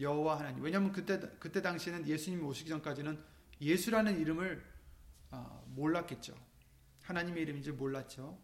[0.00, 0.62] 여호와 하나님.
[0.62, 3.22] 왜냐하면 그때 그때 당시에는 예수님 오시기 전까지는
[3.60, 4.64] 예수라는 이름을
[5.30, 6.34] 어, 몰랐겠죠.
[7.02, 8.38] 하나님의 이름인지 몰랐죠.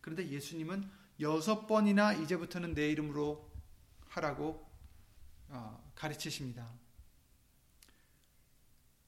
[0.00, 0.88] 그런데 예수님은
[1.20, 3.50] 여섯 번이나 이제부터는 내 이름으로
[4.08, 4.68] 하라고
[5.48, 6.70] 어, 가르치십니다.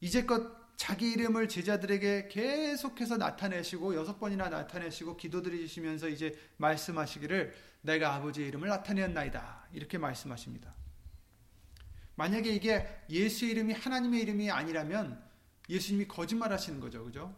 [0.01, 8.69] 이제껏 자기 이름을 제자들에게 계속해서 나타내시고 여섯 번이나 나타내시고 기도드리시면서 이제 말씀하시기를 내가 아버지의 이름을
[8.69, 9.69] 나타내었나이다.
[9.73, 10.75] 이렇게 말씀하십니다.
[12.15, 15.23] 만약에 이게 예수 이름이 하나님의 이름이 아니라면
[15.69, 17.05] 예수님이 거짓말 하시는 거죠.
[17.05, 17.35] 그죠?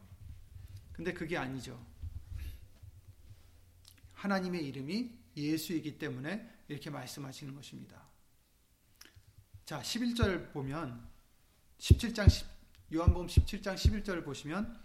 [0.93, 1.85] 근데 그게 아니죠.
[4.15, 8.03] 하나님의 이름이 예수이기 때문에 이렇게 말씀하시는 것입니다.
[9.65, 11.09] 자, 11절 보면
[11.79, 12.58] 17장 10,
[12.91, 14.81] 요한복음 17장 11절을 보시면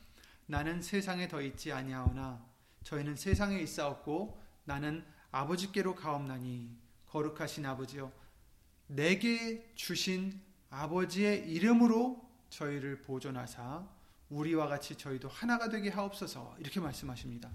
[0.45, 2.45] 나는 세상에 더 있지 아니하오나
[2.83, 8.11] 저희는 세상에 있사옵고 나는 아버지께로 가옵나니 거룩하신 아버지여
[8.87, 13.87] 내게 주신 아버지의 이름으로 저희를 보존하사
[14.29, 17.49] 우리와 같이 저희도 하나가 되게 하옵소서 이렇게 말씀하십니다.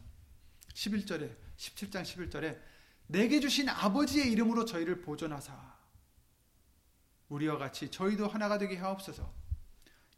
[0.72, 2.58] 11절에 17장 11절에
[3.06, 5.76] 내게 주신 아버지의 이름으로 저희를 보존하사
[7.28, 9.47] 우리와 같이 저희도 하나가 되게 하옵소서.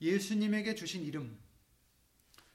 [0.01, 1.39] 예수님에게 주신 이름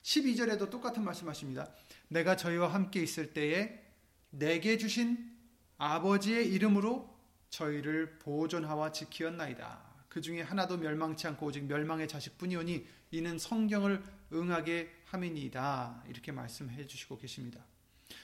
[0.03, 1.73] 12절에도 똑같은 말씀하십니다.
[2.08, 3.84] 내가 저희와 함께 있을 때에
[4.29, 5.36] 내게 주신
[5.77, 7.13] 아버지의 이름으로
[7.49, 9.95] 저희를 보존하와 지키었나이다.
[10.10, 16.03] 그 중에 하나도 멸망치 않고 오직 멸망의 자식뿐이오니 이는 성경을 응하게 함이니이다.
[16.08, 17.65] 이렇게 말씀해 주시고 계십니다.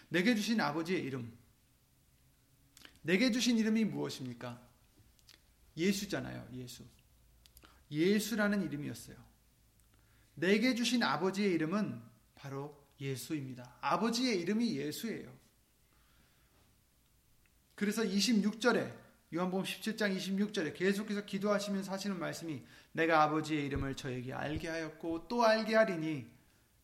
[0.10, 1.32] 내게 주신 아버지의 이름.
[3.02, 4.62] 내게 주신 이름이 무엇입니까?
[5.76, 6.48] 예수잖아요.
[6.54, 6.86] 예수.
[7.92, 9.18] 예수라는 이름이었어요.
[10.36, 12.02] 내게 주신 아버지의 이름은
[12.36, 13.78] 바로 예수입니다.
[13.82, 15.32] 아버지의 이름이 예수예요.
[17.76, 19.02] 그래서 26절에
[19.34, 25.76] 요한복음 17장 26절에 계속해서 기도하시면서 하시는 말씀이 내가 아버지의 이름을 저에게 알게 하였고 또 알게
[25.76, 26.30] 하리니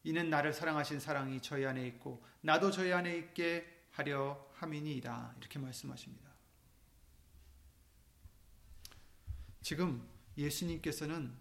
[0.04, 5.36] 이는 나를 사랑하신 사랑이 저희 안에 있고 나도 저희 안에 있게 하려 함이니이다.
[5.40, 6.32] 이렇게 말씀하십니다.
[9.62, 11.36] 지금 예수님께서는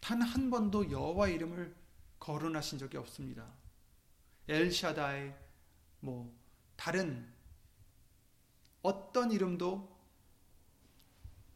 [0.00, 1.74] 단 한 번도 여호와 이름을
[2.18, 3.46] 거론하신 적이 없습니다.
[4.48, 5.32] 엘샤다이
[6.00, 6.34] 뭐
[6.76, 7.30] 다른
[8.82, 9.88] 어떤 이름도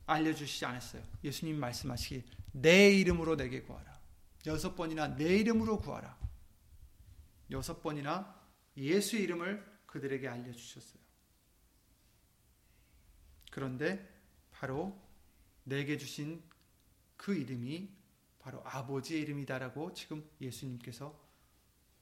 [0.06, 1.02] 알려주시지 않았어요.
[1.24, 3.98] 예수님 말씀하시기 내 이름으로 내게 구하라.
[4.46, 6.18] 여섯 번이나 내 이름으로 구하라.
[7.50, 8.42] 여섯 번이나
[8.76, 11.02] 예수 이름을 그들에게 알려주셨어요.
[13.50, 14.06] 그런데
[14.50, 15.00] 바로
[15.62, 16.42] 내게 주신
[17.16, 17.90] 그 이름이
[18.38, 21.18] 바로 아버지의 이름이다라고 지금 예수님께서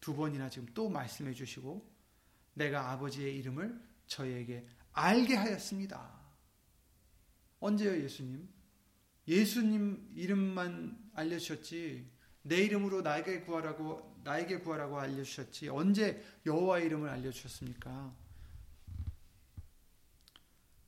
[0.00, 1.88] 두 번이나 지금 또 말씀해 주시고
[2.54, 6.20] 내가 아버지의 이름을 저에게 알게 하였습니다.
[7.60, 8.48] 언제요, 예수님?
[9.28, 12.10] 예수님 이름만 알려주셨지.
[12.42, 15.68] 내 이름으로 나에게 구하라고 나에게 구하라고 알려주셨지.
[15.68, 18.16] 언제 여호와 이름을 알려주셨습니까?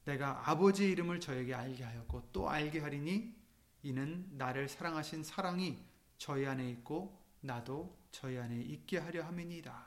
[0.05, 3.44] 내가 아버지 이름을 저에게 알게 하였고 또 알게 하리니
[3.85, 5.79] 이는 나를 사랑하신 사랑이
[6.17, 9.87] 저희 안에 있고 나도 저희 안에 있게 하려 함이니이다.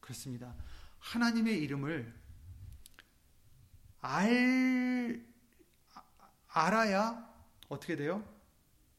[0.00, 0.54] 그렇습니다.
[0.98, 2.12] 하나님의 이름을
[4.00, 5.24] 알,
[6.48, 7.32] 알아야
[7.68, 8.26] 어떻게 돼요?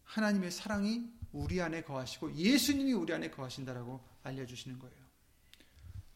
[0.06, 4.96] 하나님의 사랑이 우리 안에 거하시고 예수님이 우리 안에 거하신다라고 알려 주시는 거예요.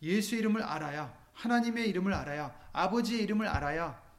[0.03, 4.10] 예수 이름을 알아야 하나님의 이름을 알아야 아버지의 이름을 알아야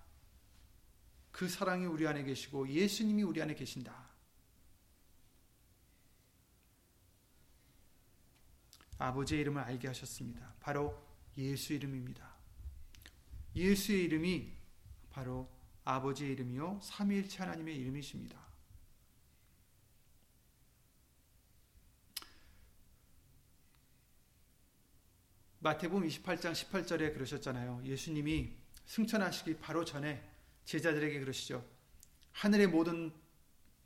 [1.32, 4.10] 그 사랑이 우리 안에 계시고 예수님이 우리 안에 계신다.
[8.98, 10.54] 아버지의 이름을 알게 하셨습니다.
[10.60, 10.96] 바로
[11.36, 12.30] 예수 이름입니다.
[13.56, 14.52] 예수의 이름이
[15.10, 15.50] 바로
[15.84, 18.40] 아버지의 이름이요 삼위일체 하나님의 이름이십니다.
[25.58, 27.82] 마태복음 28장 18절에 그러셨잖아요.
[27.84, 28.52] 예수님이
[28.86, 30.31] 승천하시기 바로 전에
[30.64, 31.64] 제자들에게 그러시죠.
[32.32, 33.12] 하늘의 모든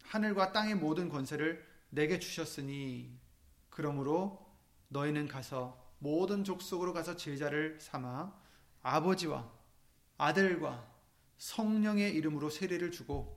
[0.02, 3.18] 하늘과 땅의 모든 권세를 내게 주셨으니
[3.70, 4.46] 그러므로
[4.88, 8.32] 너희는 가서 모든 족속으로 가서 제자를 삼아
[8.82, 9.52] 아버지와
[10.16, 10.94] 아들과
[11.38, 13.36] 성령의 이름으로 세례를 주고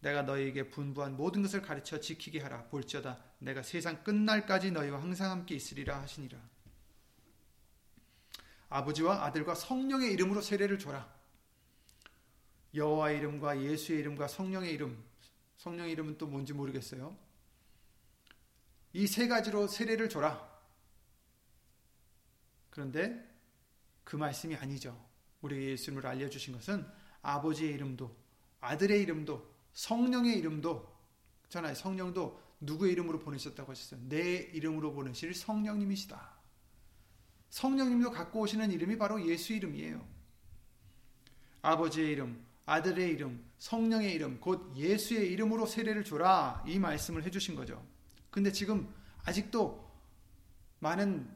[0.00, 2.64] 내가 너희에게 분부한 모든 것을 가르쳐 지키게 하라.
[2.64, 6.38] 볼지어다 내가 세상 끝날까지 너희와 항상 함께 있으리라 하시니라.
[8.68, 11.21] 아버지와 아들과 성령의 이름으로 세례를 줘라
[12.74, 15.02] 여호와의 이름과 예수의 이름과 성령의 이름
[15.58, 17.16] 성령의 이름은 또 뭔지 모르겠어요
[18.94, 20.52] 이 세 가지로 세례를 줘라
[22.70, 23.30] 그런데
[24.04, 24.98] 그 말씀이 아니죠.
[25.42, 26.86] 우리 예수님을 알려주신 것은
[27.20, 28.14] 아버지의 이름도
[28.60, 30.90] 아들의 이름도 성령의 이름도
[31.42, 31.74] 그잖아요.
[31.74, 34.00] 성령도 누구의 이름으로 보내셨다고 하셨어요.
[34.08, 36.32] 내 이름으로 보내실 성령님이시다.
[37.50, 40.06] 성령님도 갖고 오시는 이름이 바로 예수 이름이에요.
[41.60, 46.64] 아버지의 이름, 아들의 이름, 성령의 이름, 곧 예수의 이름으로 세례를 줘라.
[46.66, 47.84] 이 말씀을 해주신 거죠.
[48.30, 48.92] 근데 지금
[49.24, 49.90] 아직도
[50.78, 51.28] 많은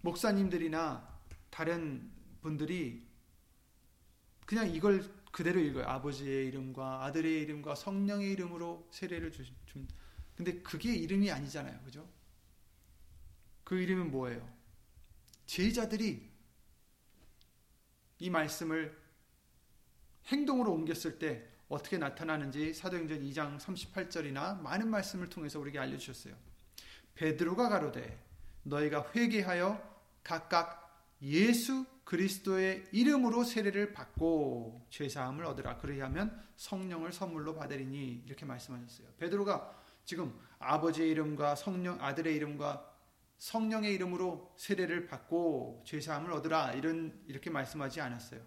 [0.00, 1.06] 목사님들이나
[1.50, 2.10] 다른
[2.40, 3.06] 분들이
[4.46, 5.84] 그냥 이걸 그대로 읽어요.
[5.84, 9.86] 아버지의 이름과 아들의 이름과 성령의 이름으로 세례를 주, 준.
[10.34, 11.80] 근데 그게 이름이 아니잖아요.
[11.84, 12.08] 그죠?
[13.64, 14.48] 그 이름은 뭐예요?
[15.46, 16.30] 제자들이
[18.20, 18.98] 이 말씀을
[20.28, 26.34] 행동으로 옮겼을 때 어떻게 나타나는지 사도행전 2장 38절이나 많은 말씀을 통해서 우리에게 알려주셨어요.
[27.14, 28.18] 베드로가 가로되
[28.62, 30.88] 너희가 회개하여 각각
[31.22, 35.76] 예수 그리스도의 이름으로 세례를 받고 죄 사함을 얻으라.
[35.78, 39.08] 그리하면 성령을 선물로 받으리니 이렇게 말씀하셨어요.
[39.18, 42.94] 베드로가 지금 아버지의 이름과 성령 아들의 이름과
[43.38, 46.72] 성령의 이름으로 세례를 받고 죄 사함을 얻으라.
[46.72, 48.40] 이런 이렇게 말씀하지 않았어요.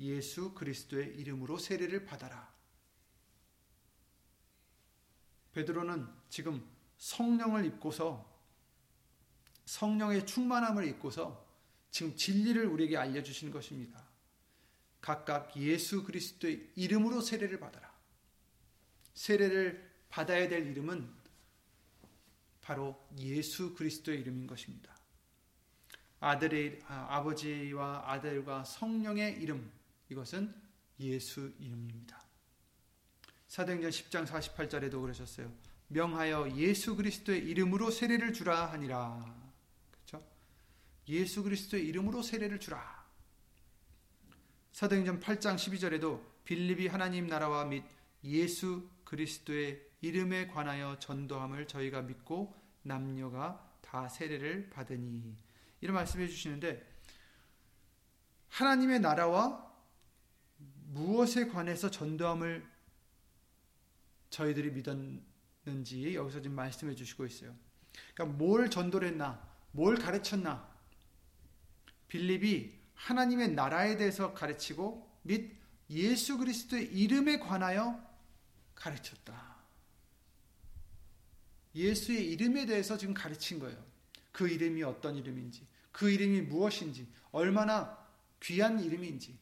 [0.00, 2.52] 예수 그리스도의 이름으로 세례를 받아라.
[5.52, 6.64] 베드로는 지금
[6.98, 8.28] 성령을 입고서
[9.64, 11.46] 성령의 충만함을 입고서
[11.90, 14.06] 지금 진리를 우리에게 알려주시는 것입니다.
[15.00, 17.92] 각각 예수 그리스도의 이름으로 세례를 받아라.
[19.14, 21.12] 세례를 받아야 될 이름은
[22.60, 24.96] 바로 예수 그리스도의 이름인 것입니다.
[26.20, 29.70] 아들의 아, 아버지와 아들과 성령의 이름
[30.08, 30.54] 이것은
[31.00, 32.20] 예수 이름입니다.
[33.48, 35.52] 사도행전 10장 48절에도 그러셨어요.
[35.88, 39.48] 명하여 예수 그리스도의 이름으로 세례를 주라 하니라.
[41.08, 43.06] 예수 그리스도의 이름으로 세례를 주라.
[44.72, 47.82] 사도행전 8장 12절에도 빌립이 하나님 나라와 및
[48.24, 55.34] 예수 그리스도의 이름에 관하여 전도함을 저희가 믿고 남녀가 다 세례를 받으니
[55.80, 56.86] 이런 말씀해 주시는데
[58.50, 59.67] 하나님의 나라와
[60.90, 62.66] 무엇에 관해서 전도함을
[64.30, 67.54] 저희들이 믿었는지 여기서 지금 말씀해 주시고 있어요.
[68.14, 70.68] 그러니까 뭘 전도를 했나, 뭘 가르쳤나,
[72.08, 75.56] 빌립이 하나님의 나라에 대해서 가르치고 및
[75.90, 78.02] 예수 그리스도의 이름에 관하여
[78.74, 79.56] 가르쳤다.
[81.74, 83.82] 예수의 이름에 대해서 지금 가르친 거예요.
[84.32, 87.98] 그 이름이 어떤 이름인지, 그 이름이 무엇인지, 얼마나
[88.40, 89.38] 귀한 이름인지.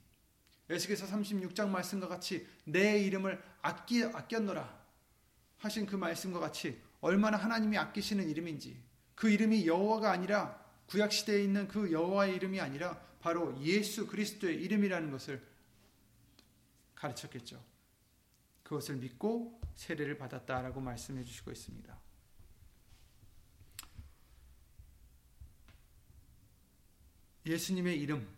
[0.68, 4.84] 에스겔서 36장 말씀과 같이 내 이름을 아끼, 아꼈노라
[5.58, 8.82] 하신 그 말씀과 같이 얼마나 하나님이 아끼시는 이름인지
[9.14, 15.10] 그 이름이 여호와가 아니라 구약 시대에 있는 그 여호와의 이름이 아니라 바로 예수 그리스도의 이름이라는
[15.10, 15.44] 것을
[16.94, 17.62] 가르쳤겠죠.
[18.62, 21.96] 그것을 믿고 세례를 받았다라고 말씀해 주시고 있습니다.
[27.46, 28.28] 예수님의 이름,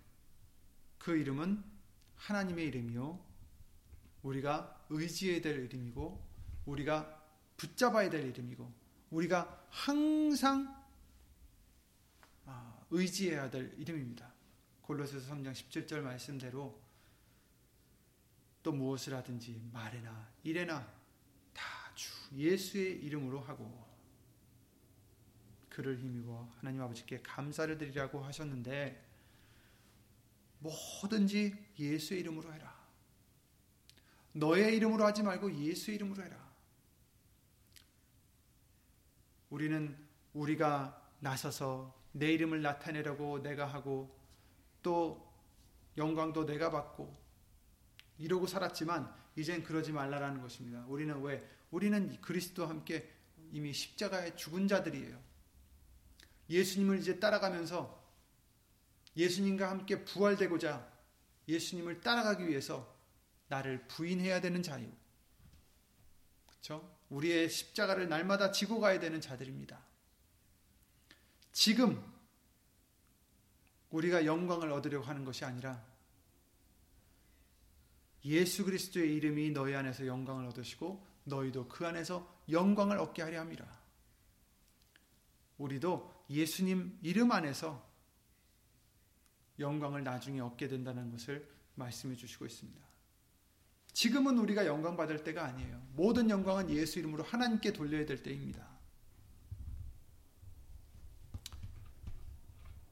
[0.98, 1.77] 그 이름은
[2.18, 3.18] 하나님의 이름이요.
[4.22, 6.26] 우리가 의지해야 될 이름이고,
[6.66, 7.24] 우리가
[7.56, 8.70] 붙잡아야 될 이름이고,
[9.10, 10.76] 우리가 항상
[12.90, 14.32] 의지해야 될 이름입니다.
[14.82, 16.80] 골로새서 3장 17절 말씀대로
[18.62, 20.86] 또 무엇을 하든지 말에나 일에나
[21.52, 23.84] 다 주 예수의 이름으로 하고
[25.68, 29.04] 그를 힘입어 하나님 아버지께 감사를 드리라고 하셨는데
[30.58, 32.76] 뭐든지 예수의 이름으로 해라.
[34.32, 36.48] 너의 이름으로 하지 말고 예수의 이름으로 해라.
[39.50, 39.96] 우리는
[40.34, 44.16] 우리가 나서서 내 이름을 나타내려고 내가 하고
[44.82, 45.32] 또
[45.96, 47.16] 영광도 내가 받고
[48.18, 50.84] 이러고 살았지만 이젠 그러지 말라라는 것입니다.
[50.88, 51.48] 우리는 왜?
[51.70, 53.08] 우리는 그리스도와 함께
[53.52, 55.18] 이미 십자가에 죽은 자들이에요.
[56.50, 57.97] 예수님을 이제 따라가면서
[59.18, 60.90] 예수님과 함께 부활되고자
[61.48, 62.96] 예수님을 따라가기 위해서
[63.48, 64.90] 나를 부인해야 되는 자유.
[66.46, 66.98] 그렇죠?
[67.10, 69.82] 우리의 십자가를 날마다 지고 가야 되는 자들입니다.
[71.52, 72.02] 지금
[73.90, 75.84] 우리가 영광을 얻으려고 하는 것이 아니라
[78.24, 83.66] 예수 그리스도의 이름이 너희 안에서 영광을 얻으시고 너희도 그 안에서 영광을 얻게 하려 함이라.
[85.56, 87.87] 우리도 예수님 이름 안에서
[89.58, 92.86] 영광을 나중에 얻게 된다는 것을 말씀해 주시고 있습니다.
[93.92, 95.82] 지금은 우리가 영광 받을 때가 아니에요.
[95.94, 98.68] 모든 영광은 예수 이름으로 하나님께 돌려야 될 때입니다.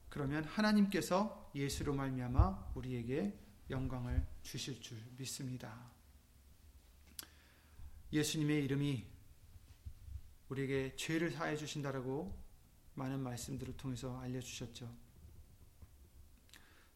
[0.09, 3.37] 그러면 하나님께서 예수로 말미암아 우리에게
[3.69, 5.91] 영광을 주실 줄 믿습니다.
[8.11, 9.05] 예수님의 이름이
[10.49, 12.35] 우리에게 죄를 사해 주신다라고
[12.95, 15.06] 많은 말씀들을 통해서 알려 주셨죠.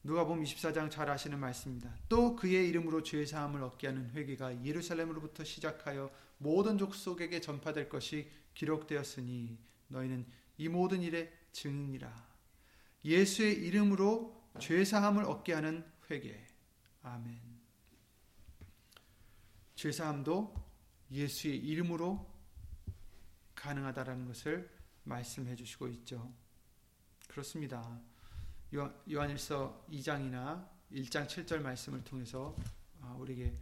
[0.03, 1.95] 누가복음 24장 잘 아시는 말씀입니다.
[2.09, 9.59] 또 그의 이름으로 죄 사함을 얻게 하는 회개가 예루살렘으로부터 시작하여 모든 족속에게 전파될 것이 기록되었으니
[9.89, 10.25] 너희는
[10.57, 12.31] 이 모든 일의 증인이라.
[13.05, 16.47] 예수의 이름으로 죄 사함을 얻게 하는 회개.
[17.03, 17.39] 아멘.
[19.75, 20.53] 죄 사함도
[21.11, 22.27] 예수의 이름으로
[23.53, 24.69] 가능하다라는 것을
[25.03, 26.33] 말씀해 주시고 있죠.
[27.27, 28.01] 그렇습니다.
[28.73, 32.55] 요한일서 2장이나 1장 7절 말씀을 통해서
[33.01, 33.53] 아, 우리에게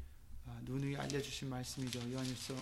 [0.45, 1.99] 아, 누누이 알려주신 말씀이죠.
[2.11, 2.53] 요한일서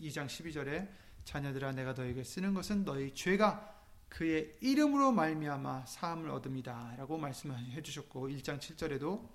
[0.00, 0.88] 2장 12절에
[1.24, 3.76] 자녀들아 내가 너에게 쓰는 것은 너희 죄가
[4.08, 9.28] 그의 이름으로 말미암아 사함을 얻음이다 라고 말씀해 주셨고 1장 7절에도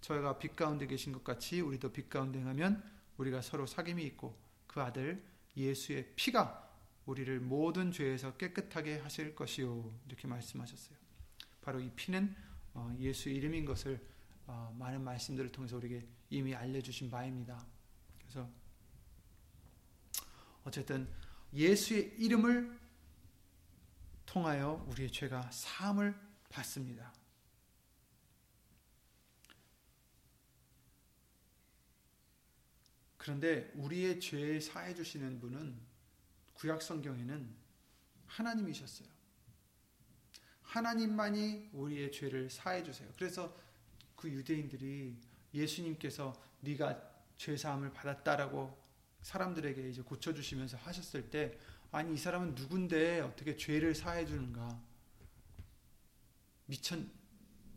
[0.00, 2.82] 저희가 빛 가운데 계신 것 같이 우리도 빛 가운데 하면
[3.18, 5.22] 우리가 서로 사귐이 있고 그 아들
[5.56, 6.70] 예수의 피가
[7.04, 10.99] 우리를 모든 죄에서 깨끗하게 하실 것이요 이렇게 말씀하셨어요.
[11.60, 12.34] 바로 이 피는
[12.74, 14.00] 어, 예수 이름인 것을
[14.46, 17.64] 어, 많은 말씀들을 통해서 우리에게 이미 알려주신 바입니다.
[18.20, 18.48] 그래서
[20.64, 21.08] 어쨌든
[21.52, 22.78] 예수의 이름을
[24.26, 26.14] 통하여 우리의 죄가 사함을
[26.48, 27.12] 받습니다.
[33.16, 35.78] 그런데 우리의 죄 사해 주시는 분은
[36.54, 37.54] 구약 성경에는
[38.26, 39.19] 하나님이셨어요.
[40.70, 43.08] 하나님만이 우리의 죄를 사해 주세요.
[43.16, 43.52] 그래서
[44.14, 45.16] 그 유대인들이
[45.52, 47.00] 예수님께서 네가
[47.36, 48.78] 죄 사함을 받았다라고
[49.22, 51.58] 사람들에게 이제 고쳐 주시면서 하셨을 때
[51.90, 54.80] 아니 이 사람은 누군데 어떻게 죄를 사해 주는가?
[56.66, 57.00] 미쳤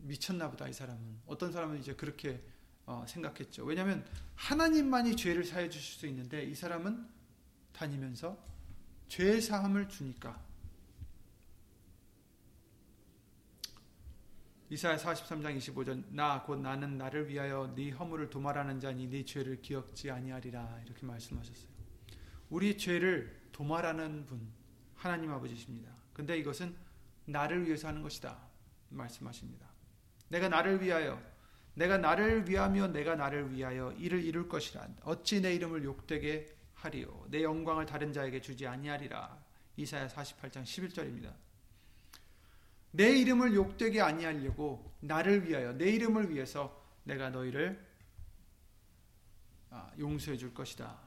[0.01, 1.21] 미쳤나 보다 이 사람은.
[1.25, 2.43] 어떤 사람은 이제 그렇게
[2.85, 3.63] 어, 생각했죠.
[3.63, 7.07] 왜냐하면 하나님만이 죄를 사해 주실 수 있는데 이 사람은
[7.71, 8.37] 다니면서
[9.07, 10.52] 죄 사함을 주니까
[14.69, 20.09] 이사야 43장 25절 나 곧 나는 나를 위하여 네 허물을 도말하는 자니 네 죄를 기억지
[20.09, 21.69] 아니하리라 이렇게 말씀하셨어요.
[22.49, 24.51] 우리 죄를 도말하는 분
[24.95, 25.91] 하나님 아버지십니다.
[26.13, 26.75] 근데 이것은
[27.25, 28.37] 나를 위해서 하는 것이다
[28.89, 29.67] 말씀하십니다.
[30.29, 31.21] 내가 나를 위하여
[31.75, 37.43] 내가 나를 위하며 내가 나를 위하여 이를 이룰 것이라 어찌 내 이름을 욕되게 하리요 내
[37.43, 39.43] 영광을 다른 자에게 주지 아니하리라
[39.77, 41.33] 이사야 48장 11절입니다.
[42.95, 47.83] 내 이름을 욕되게 아니하려고 나를 위하여 내 이름을 위해서 내가 너희를
[49.71, 50.99] 아, 용서해 줄 것이다.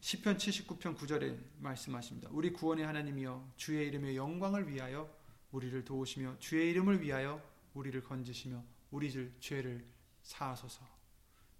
[0.00, 2.28] 시편 79편 9절에 말씀하십니다.
[2.32, 5.10] 우리 구원의 하나님이여 주의 이름의 영광을 위하여
[5.52, 7.42] 우리를 도우시며 주의 이름을 위하여
[7.72, 9.82] 우리를 건지시며 우리 죄를
[10.22, 10.86] 사하소서.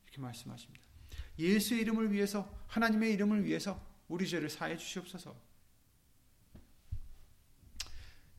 [0.05, 0.85] 이렇게 말씀하십니다.
[1.39, 5.35] 예수의 이름을 위해서 하나님의 이름을 위해서 우리 죄를 사해 주시옵소서.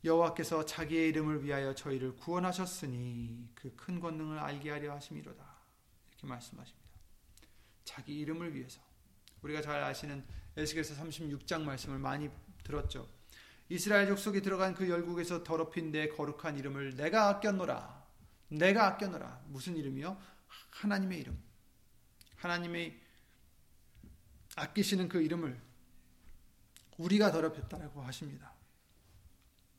[0.04, 5.44] 여호와께서 자기의 이름을 위하여 저희를 구원하셨으니 그 큰 권능을 알게 하려 하심이로다.
[6.10, 6.88] 이렇게 말씀하십니다.
[7.84, 8.80] 자기 이름을 위해서.
[9.42, 10.24] 우리가 잘 아시는
[10.56, 12.30] 에스겔서 36장 말씀을 많이
[12.64, 13.08] 들었죠.
[13.68, 18.06] 이스라엘 족속이 들어간 그 열국에서 더럽힌 내 거룩한 이름을 내가 아꼈노라.
[18.48, 19.44] 내가 아꼈노라.
[19.46, 20.20] 무슨 이름이요?
[20.70, 21.42] 하나님의 이름.
[22.36, 23.00] 하나님의
[24.56, 25.60] 아끼시는 그 이름을
[26.98, 28.51] 우리가 더럽혔다라고 하십니다.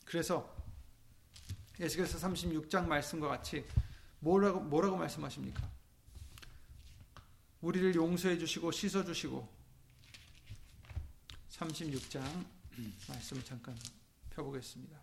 [0.05, 0.55] 그래서
[1.79, 3.65] 예수께서 36장 말씀과 같이
[4.19, 5.69] 뭐라고 뭐라고 말씀하십니까?
[7.61, 9.47] 우리를 용서해 주시고 씻어 주시고
[11.51, 12.21] 36장
[13.07, 13.77] 말씀을 잠깐
[14.31, 14.97] 펴보겠습니다.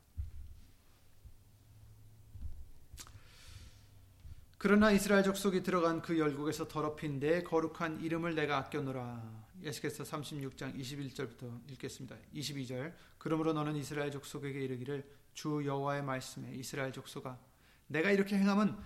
[4.58, 9.49] 그러나 이스라엘 족속이 들어간 그 열국에서 더럽힌 내 거룩한 이름을 내가 아껴노라.
[9.62, 12.16] 예수께서 36장 21절부터 읽겠습니다.
[12.34, 12.92] 22절.
[13.18, 15.04] 그러므로 너는 이스라엘 족속에게 이르기를
[15.34, 17.38] 주 여호와의 말씀에 이스라엘 족속아
[17.86, 18.76] 내가 이렇게 행함은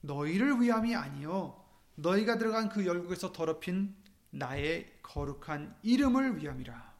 [0.00, 1.62] 너희를 위함이 아니요
[1.96, 3.94] 너희가 들어간 그 열국에서 더럽힌
[4.30, 6.90] 나의 거룩한 이름을 위함이라.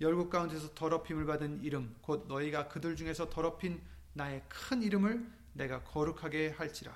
[0.00, 3.80] 열국 가운데서 더럽힘을 받은 이름 곧 너희가 그들 중에서 더럽힌
[4.12, 6.92] 나의 큰 이름을 내가 거룩하게 할지라.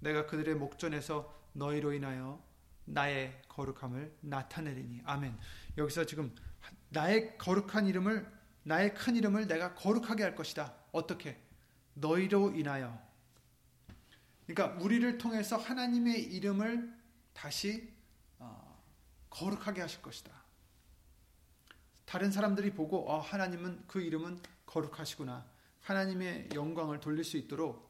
[0.00, 2.42] 내가 그들의 목전에서 너희로 인하여
[2.86, 5.36] 나의 거룩함을 나타내리니 아멘.
[5.76, 6.34] 여기서 지금
[6.88, 10.74] 나의 거룩한 이름을 나의 큰 이름을 내가 거룩하게 할 것이다.
[10.92, 11.40] 어떻게?
[11.94, 13.00] 너희로 인하여.
[14.46, 16.94] 그러니까 우리를 통해서 하나님의 이름을
[17.32, 17.92] 다시
[18.38, 18.82] 어,
[19.30, 20.32] 거룩하게 하실 것이다.
[22.04, 25.46] 다른 사람들이 보고 어, 하나님은 그 이름은 거룩하시구나.
[25.82, 27.86] 하나님의 영광을 돌릴 수 있도록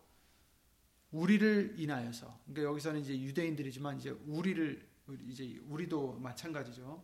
[1.11, 4.86] 우리를 인하여서 그러니까 여기서는 이제 유대인들이지만 이제 우리를
[5.28, 7.02] 이제 우리도 마찬가지죠.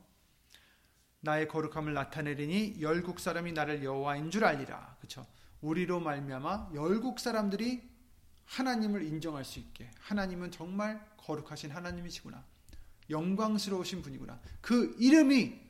[1.20, 4.96] 나의 거룩함을 나타내리니 열국 사람이 나를 여호와인 줄 알리라.
[4.98, 5.26] 그렇죠?
[5.60, 7.88] 우리로 말미암아 열국 사람들이
[8.44, 12.44] 하나님을 인정할 수 있게 하나님은 정말 거룩하신 하나님이시구나.
[13.08, 14.40] 영광스러우신 분이구나.
[14.60, 15.60] 그 이름이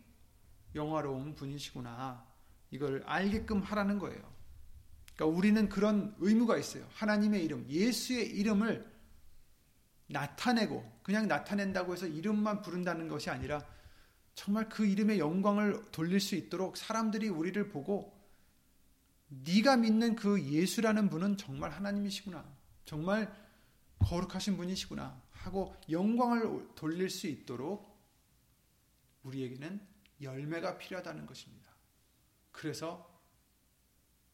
[0.74, 2.26] 영화로운 분이시구나.
[2.70, 4.32] 이걸 알게끔 하라는 거예요.
[5.14, 6.86] 그러니까 우리는 그런 의무가 있어요.
[6.94, 8.90] 하나님의 이름, 예수의 이름을
[10.12, 13.64] 나타내고 그냥 나타낸다고 해서 이름만 부른다는 것이 아니라
[14.34, 18.16] 정말 그 이름의 영광을 돌릴 수 있도록 사람들이 우리를 보고
[19.28, 22.44] 네가 믿는 그 예수라는 분은 정말 하나님이시구나.
[22.84, 23.34] 정말
[23.98, 27.92] 거룩하신 분이시구나 하고 영광을 돌릴 수 있도록
[29.22, 29.80] 우리에게는
[30.20, 31.70] 열매가 필요하다는 것입니다.
[32.50, 33.10] 그래서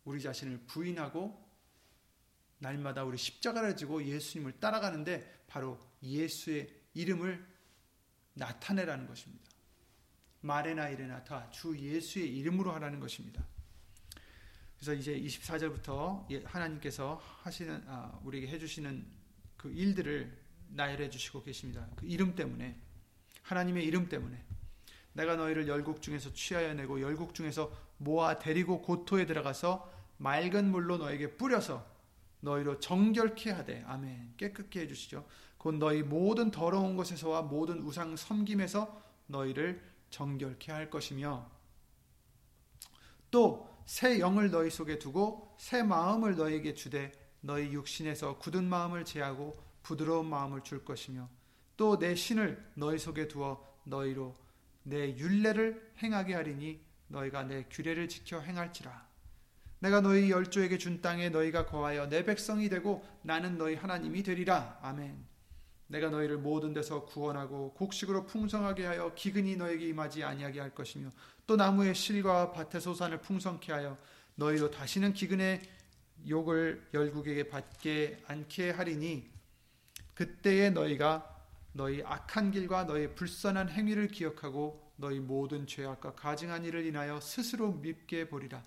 [0.04, 1.46] 우리 자신을 부인하고
[2.58, 7.44] 날마다 우리 십자가를 지고 예수님을 따라가는데 바로 예수의 이름을
[8.34, 9.44] 나타내라는 것입니다.
[10.40, 13.44] 마레나 이레나타 주 예수의 이름으로 하라는 것입니다.
[14.76, 19.04] 그래서 이제 24절부터 예, 하나님께서 하시는 아, 우리에게 해주시는
[19.56, 20.38] 그 일들을
[20.68, 21.88] 나열해 주시고 계십니다.
[21.96, 22.80] 그 이름 때문에
[23.42, 24.44] 하나님의 이름 때문에
[25.14, 31.36] 내가 너희를 열국 중에서 취하여 내고 열국 중에서 모아 데리고 고토에 들어가서 맑은 물로 너에게
[31.36, 31.84] 뿌려서
[32.40, 35.26] 너희로 정결케 하되 아멘 깨끗게 해주시죠.
[35.56, 41.50] 곧 너희 모든 더러운 것에서와 모든 우상 섬김에서 너희를 정결케 할 것이며
[43.30, 47.10] 또 새 영을 너희 속에 두고 새 마음을 너희에게 주되
[47.40, 51.26] 너희 육신에서 굳은 마음을 제하고 부드러운 마음을 줄 것이며
[51.78, 54.36] 또 내 신을 너희 속에 두어 너희로
[54.82, 59.07] 내 율례를 행하게 하리니 너희가 내 규례를 지켜 행할지라
[59.80, 64.78] 내가 너희 열조에게 준 땅에 너희가 거하여 내 백성이 되고 나는 너희 하나님이 되리라.
[64.82, 65.24] 아멘.
[65.86, 71.10] 내가 너희를 모든 데서 구원하고 곡식으로 풍성하게 하여 기근이 너에게 임하지 아니하게 할 것이며
[71.46, 73.96] 또 나무의 실과 밭의 소산을 풍성케 하여
[74.34, 75.62] 너희로 다시는 기근의
[76.28, 79.30] 욕을 열국에게 받게 않게 하리니
[80.14, 81.36] 그때에 너희가
[81.72, 88.28] 너희 악한 길과 너희 불선한 행위를 기억하고 너희 모든 죄악과 가증한 일을 인하여 스스로 밉게
[88.28, 88.62] 보리라.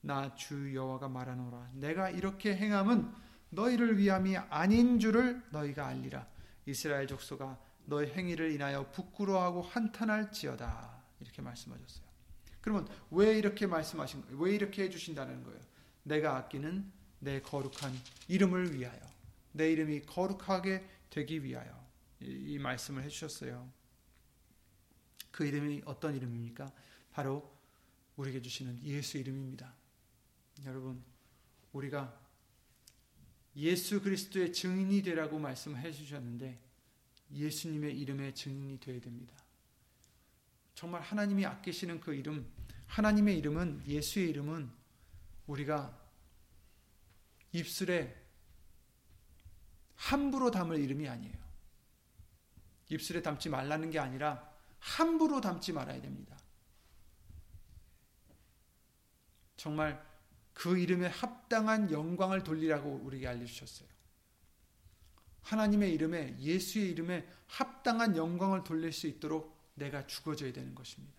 [0.00, 3.12] 나 주 여호와가 말하노라 내가 이렇게 행함은
[3.50, 6.26] 너희를 위함이 아닌 줄을 너희가 알리라
[6.66, 12.06] 이스라엘 족속아 너희 행위를 인하여 부끄러워하고 한탄할지어다 이렇게 말씀하셨어요.
[12.60, 14.38] 그러면 왜 이렇게 말씀하신 거예요?
[14.38, 15.58] 왜 이렇게 해 주신다는 거예요?
[16.02, 17.92] 내가 아끼는 내 거룩한
[18.28, 19.00] 이름을 위하여
[19.52, 21.72] 내 이름이 거룩하게 되기 위하여
[22.20, 23.66] 이, 이 말씀을 해 주셨어요.
[25.30, 26.70] 그 이름이 어떤 이름입니까?
[27.12, 27.50] 바로
[28.16, 29.72] 우리에게 주시는 예수 이름입니다.
[30.64, 31.02] 여러분,
[31.72, 32.18] 우리가
[33.56, 36.58] 예수 그리스도의 증인이 되라고 말씀해 주셨는데
[37.32, 39.34] 예수님의 이름의 증인이 되어야 됩니다.
[40.74, 42.48] 정말 하나님이 아끼시는 그 이름,
[42.86, 44.70] 하나님의 이름은 예수의 이름은
[45.46, 45.98] 우리가
[47.52, 48.16] 입술에
[49.96, 51.36] 함부로 담을 이름이 아니에요.
[52.90, 54.48] 입술에 담지 말라는 게 아니라
[54.78, 56.38] 함부로 담지 말아야 됩니다.
[59.56, 60.07] 정말
[60.58, 63.88] 그 이름에 합당한 영광을 돌리라고 우리에게 알려주셨어요.
[65.42, 71.14] 하나님의 이름에 예수의 이름에 합당한 영광을 돌릴 수 있도록 내가 죽어져야 되는 것입니다.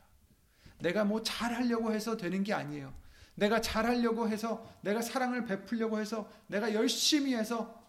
[0.80, 2.94] 내가 뭐 잘하려고 해서 되는 게 아니에요.
[3.36, 7.82] 내가 잘하려고 해서 내가 사랑을 베풀려고 해서 내가 열심히 해서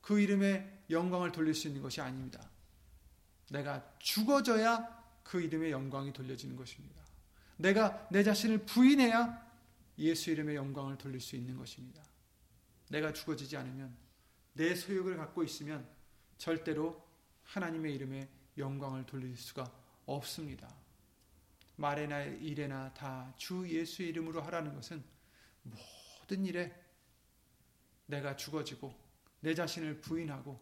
[0.00, 2.40] 그 이름에 영광을 돌릴 수 있는 것이 아닙니다.
[3.50, 7.02] 내가 죽어져야 그 이름의 영광이 돌려지는 것입니다.
[7.56, 9.47] 내가 내 자신을 부인해야
[9.98, 12.02] 예수 이름의 영광을 돌릴 수 있는 것입니다.
[12.90, 13.96] 내가 죽어지지 않으면
[14.54, 15.88] 내 소욕을 갖고 있으면
[16.38, 17.04] 절대로
[17.44, 19.70] 하나님의 이름에 영광을 돌릴 수가
[20.06, 20.74] 없습니다.
[21.76, 25.02] 말에나 일에나 다 주 예수의 이름으로 하라는 것은
[25.62, 26.74] 모든 일에
[28.06, 28.94] 내가 죽어지고
[29.40, 30.60] 내 자신을 부인하고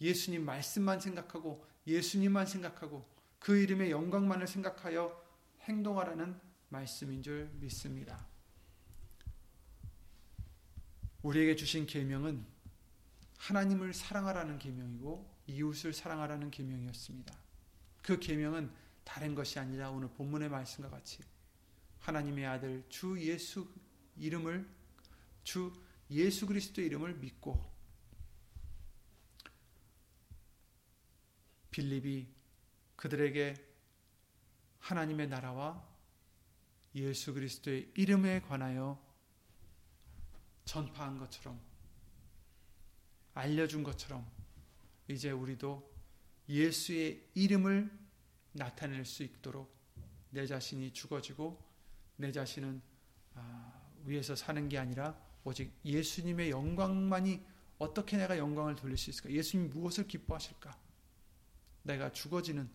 [0.00, 5.24] 예수님 말씀만 생각하고 예수님만 생각하고 그 이름의 영광만을 생각하여
[5.62, 6.38] 행동하라는
[6.68, 8.26] 말씀인 줄 믿습니다.
[11.22, 12.44] 우리에게 주신 계명은
[13.38, 17.34] 하나님을 사랑하라는 계명이고 이웃을 사랑하라는 계명이었습니다.
[18.02, 18.70] 그 계명은
[19.04, 21.18] 다른 것이 아니라 오늘 본문의 말씀과 같이
[22.00, 23.68] 하나님의 아들 주 예수
[24.16, 24.68] 이름을
[25.42, 25.72] 주
[26.10, 27.72] 예수 그리스도 이름을 믿고
[31.70, 32.26] 빌립이
[32.96, 33.54] 그들에게
[34.80, 35.86] 하나님의 나라와
[36.94, 39.07] 예수 그리스도의 이름에 관하여
[40.68, 41.58] 전파한 것처럼
[43.32, 44.30] 알려준 것처럼
[45.08, 45.90] 이제 우리도
[46.46, 47.90] 예수의 이름을
[48.52, 49.74] 나타낼 수 있도록
[50.28, 51.58] 내 자신이 죽어지고
[52.16, 52.82] 내 자신은
[53.34, 57.42] 아, 위에서 사는 게 아니라 오직 예수님의 영광만이
[57.78, 59.30] 어떻게 내가 영광을 돌릴 수 있을까?
[59.30, 60.78] 예수님 무엇을 기뻐하실까?
[61.84, 62.68] 내가 죽어지는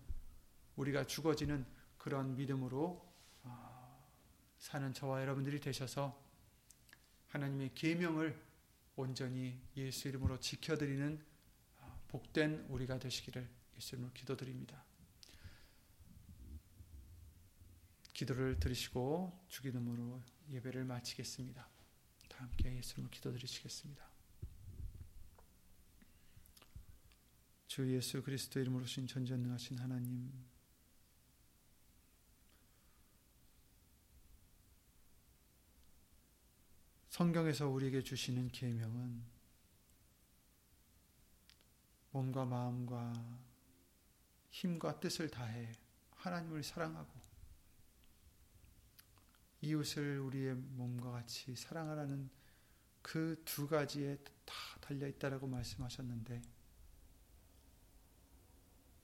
[0.78, 1.64] 우리가 죽어지는
[2.00, 3.08] 그런 믿음으로
[3.44, 4.00] 아,
[4.58, 6.23] 사는 저와 여러분들이 되셔서
[7.34, 8.40] 하나님의 계명을
[8.96, 11.20] 온전히 예수 이름으로 지켜드리는
[11.82, 14.84] 아, 복된 우리가 되시기를 예수 이름으로 기도드립니다.
[18.14, 20.22] 기도를 드리시고 주기도문으로
[20.52, 21.68] 예배를 마치겠습니다.
[22.30, 24.08] 다 함께 예수님을 기도드리시겠습니다.
[27.66, 30.32] 주 예수 그리스도 이름으로 신 전전능하신 하나님
[37.14, 39.24] 성경에서 우리에게 주시는 계명은
[42.10, 43.14] 몸과 마음과
[44.50, 45.72] 힘과 뜻을 다해
[46.16, 47.12] 하나님을 사랑하고
[49.62, 52.32] 이웃을 우리의 몸과 같이 사랑하라는
[53.04, 56.42] 그 두 가지에 다 달려 있다라고 말씀하셨는데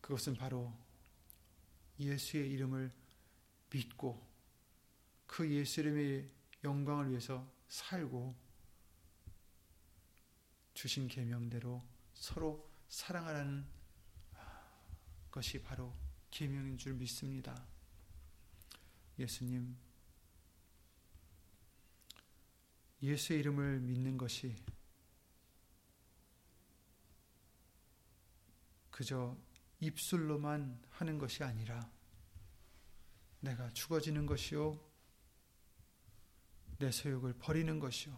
[0.02, 0.74] 그것은 바로
[2.00, 2.92] 예수의 이름을
[3.70, 4.28] 믿고
[5.28, 6.28] 그 예수 이름의
[6.64, 8.36] 영광을 위해서 살고
[10.74, 13.66] 주신 계명대로 서로 사랑하라는
[15.32, 15.96] 것이 바로
[16.32, 17.66] 계명인 줄 믿습니다.
[19.18, 19.78] 예수님
[23.02, 24.56] 예수의 이름을 믿는 것이
[28.90, 29.38] 그저
[29.80, 31.90] 입술로만 하는 것이 아니라
[33.40, 34.89] 내가 죽어지는 것이요
[36.80, 38.18] 내 소욕을 버리는 것이요.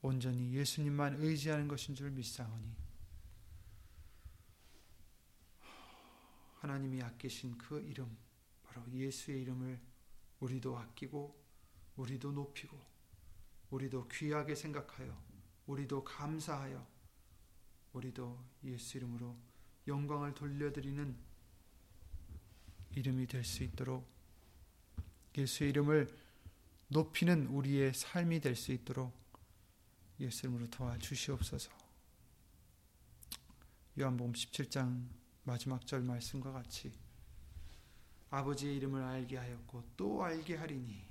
[0.00, 2.74] 온전히 예수님만 의지하는 것인 줄 믿사오니.
[6.60, 8.16] 하나님이 아끼신 그 이름
[8.64, 9.78] 바로 예수의 이름을
[10.40, 11.38] 우리도 아끼고
[11.96, 12.78] 우리도 높이고
[13.70, 15.16] 우리도 귀하게 생각하여
[15.66, 16.86] 우리도 감사하여
[17.92, 19.36] 우리도 예수 이름으로
[19.86, 21.16] 영광을 돌려드리는
[22.92, 24.08] 이름이 될 수 있도록
[25.36, 26.27] 예수의 이름을
[26.88, 29.12] 높이는 우리의 삶이 될 수 있도록
[30.20, 31.70] 예수 이름으로 도와주시옵소서.
[34.00, 35.06] 요한복음 17장
[35.44, 36.92] 마지막 절 말씀과 같이
[38.30, 41.04] 아버지의 이름을 알게 하였고 또 알게 하리니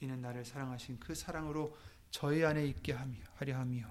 [0.00, 1.76] 이는 나를 사랑하신 그 사랑으로
[2.10, 3.86] 저희 안에 있게 하려 하며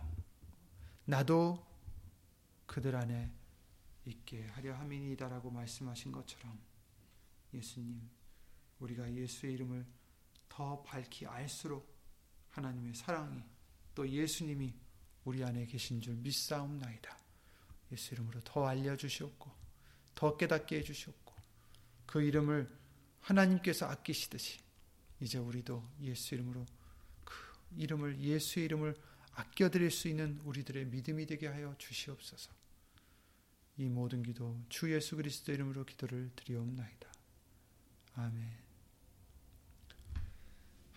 [1.06, 1.66] 나도
[2.66, 3.32] 그들 안에
[4.06, 6.60] 있게 하려 함이니다라고 말씀하신 것처럼
[7.54, 8.19] 예수님
[8.80, 9.86] 우리가 예수의 이름을
[10.48, 11.88] 더 밝히 알수록
[12.52, 13.42] 하나님의 사랑이
[13.94, 14.74] 또 예수님이
[15.26, 17.18] 우리 안에 계신 줄 믿사옵나이다.
[17.92, 19.52] 예수 이름으로 더 알려주시옵고
[20.16, 21.34] 더 깨닫게 해주시옵고
[22.06, 22.70] 그 이름을
[23.22, 24.60] 하나님께서 아끼시듯이
[25.20, 26.66] 이제 우리도 예수 이름으로
[27.24, 27.36] 그
[27.78, 28.96] 이름을 예수의 이름을
[29.34, 32.52] 아껴드릴 수 있는 우리들의 믿음이 되게 하여 주시옵소서.
[33.78, 37.10] 이 모든 기도 주 예수 그리스도 이름으로 기도를 드리옵나이다.
[38.16, 38.69] 아멘.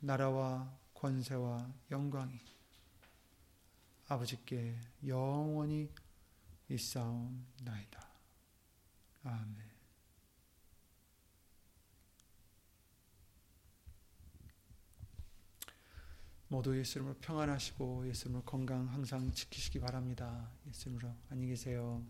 [0.00, 2.38] 나라와 권세와 영광이
[4.08, 5.90] 아버지께 영원히
[6.68, 8.08] 있사옵나이다.
[9.24, 9.68] 아멘
[16.48, 20.50] 모두 예수님으로 평안하시고 예수님으로 건강 항상 지키시기 바랍니다.
[20.66, 22.02] 예수님으로 안녕히 계세요.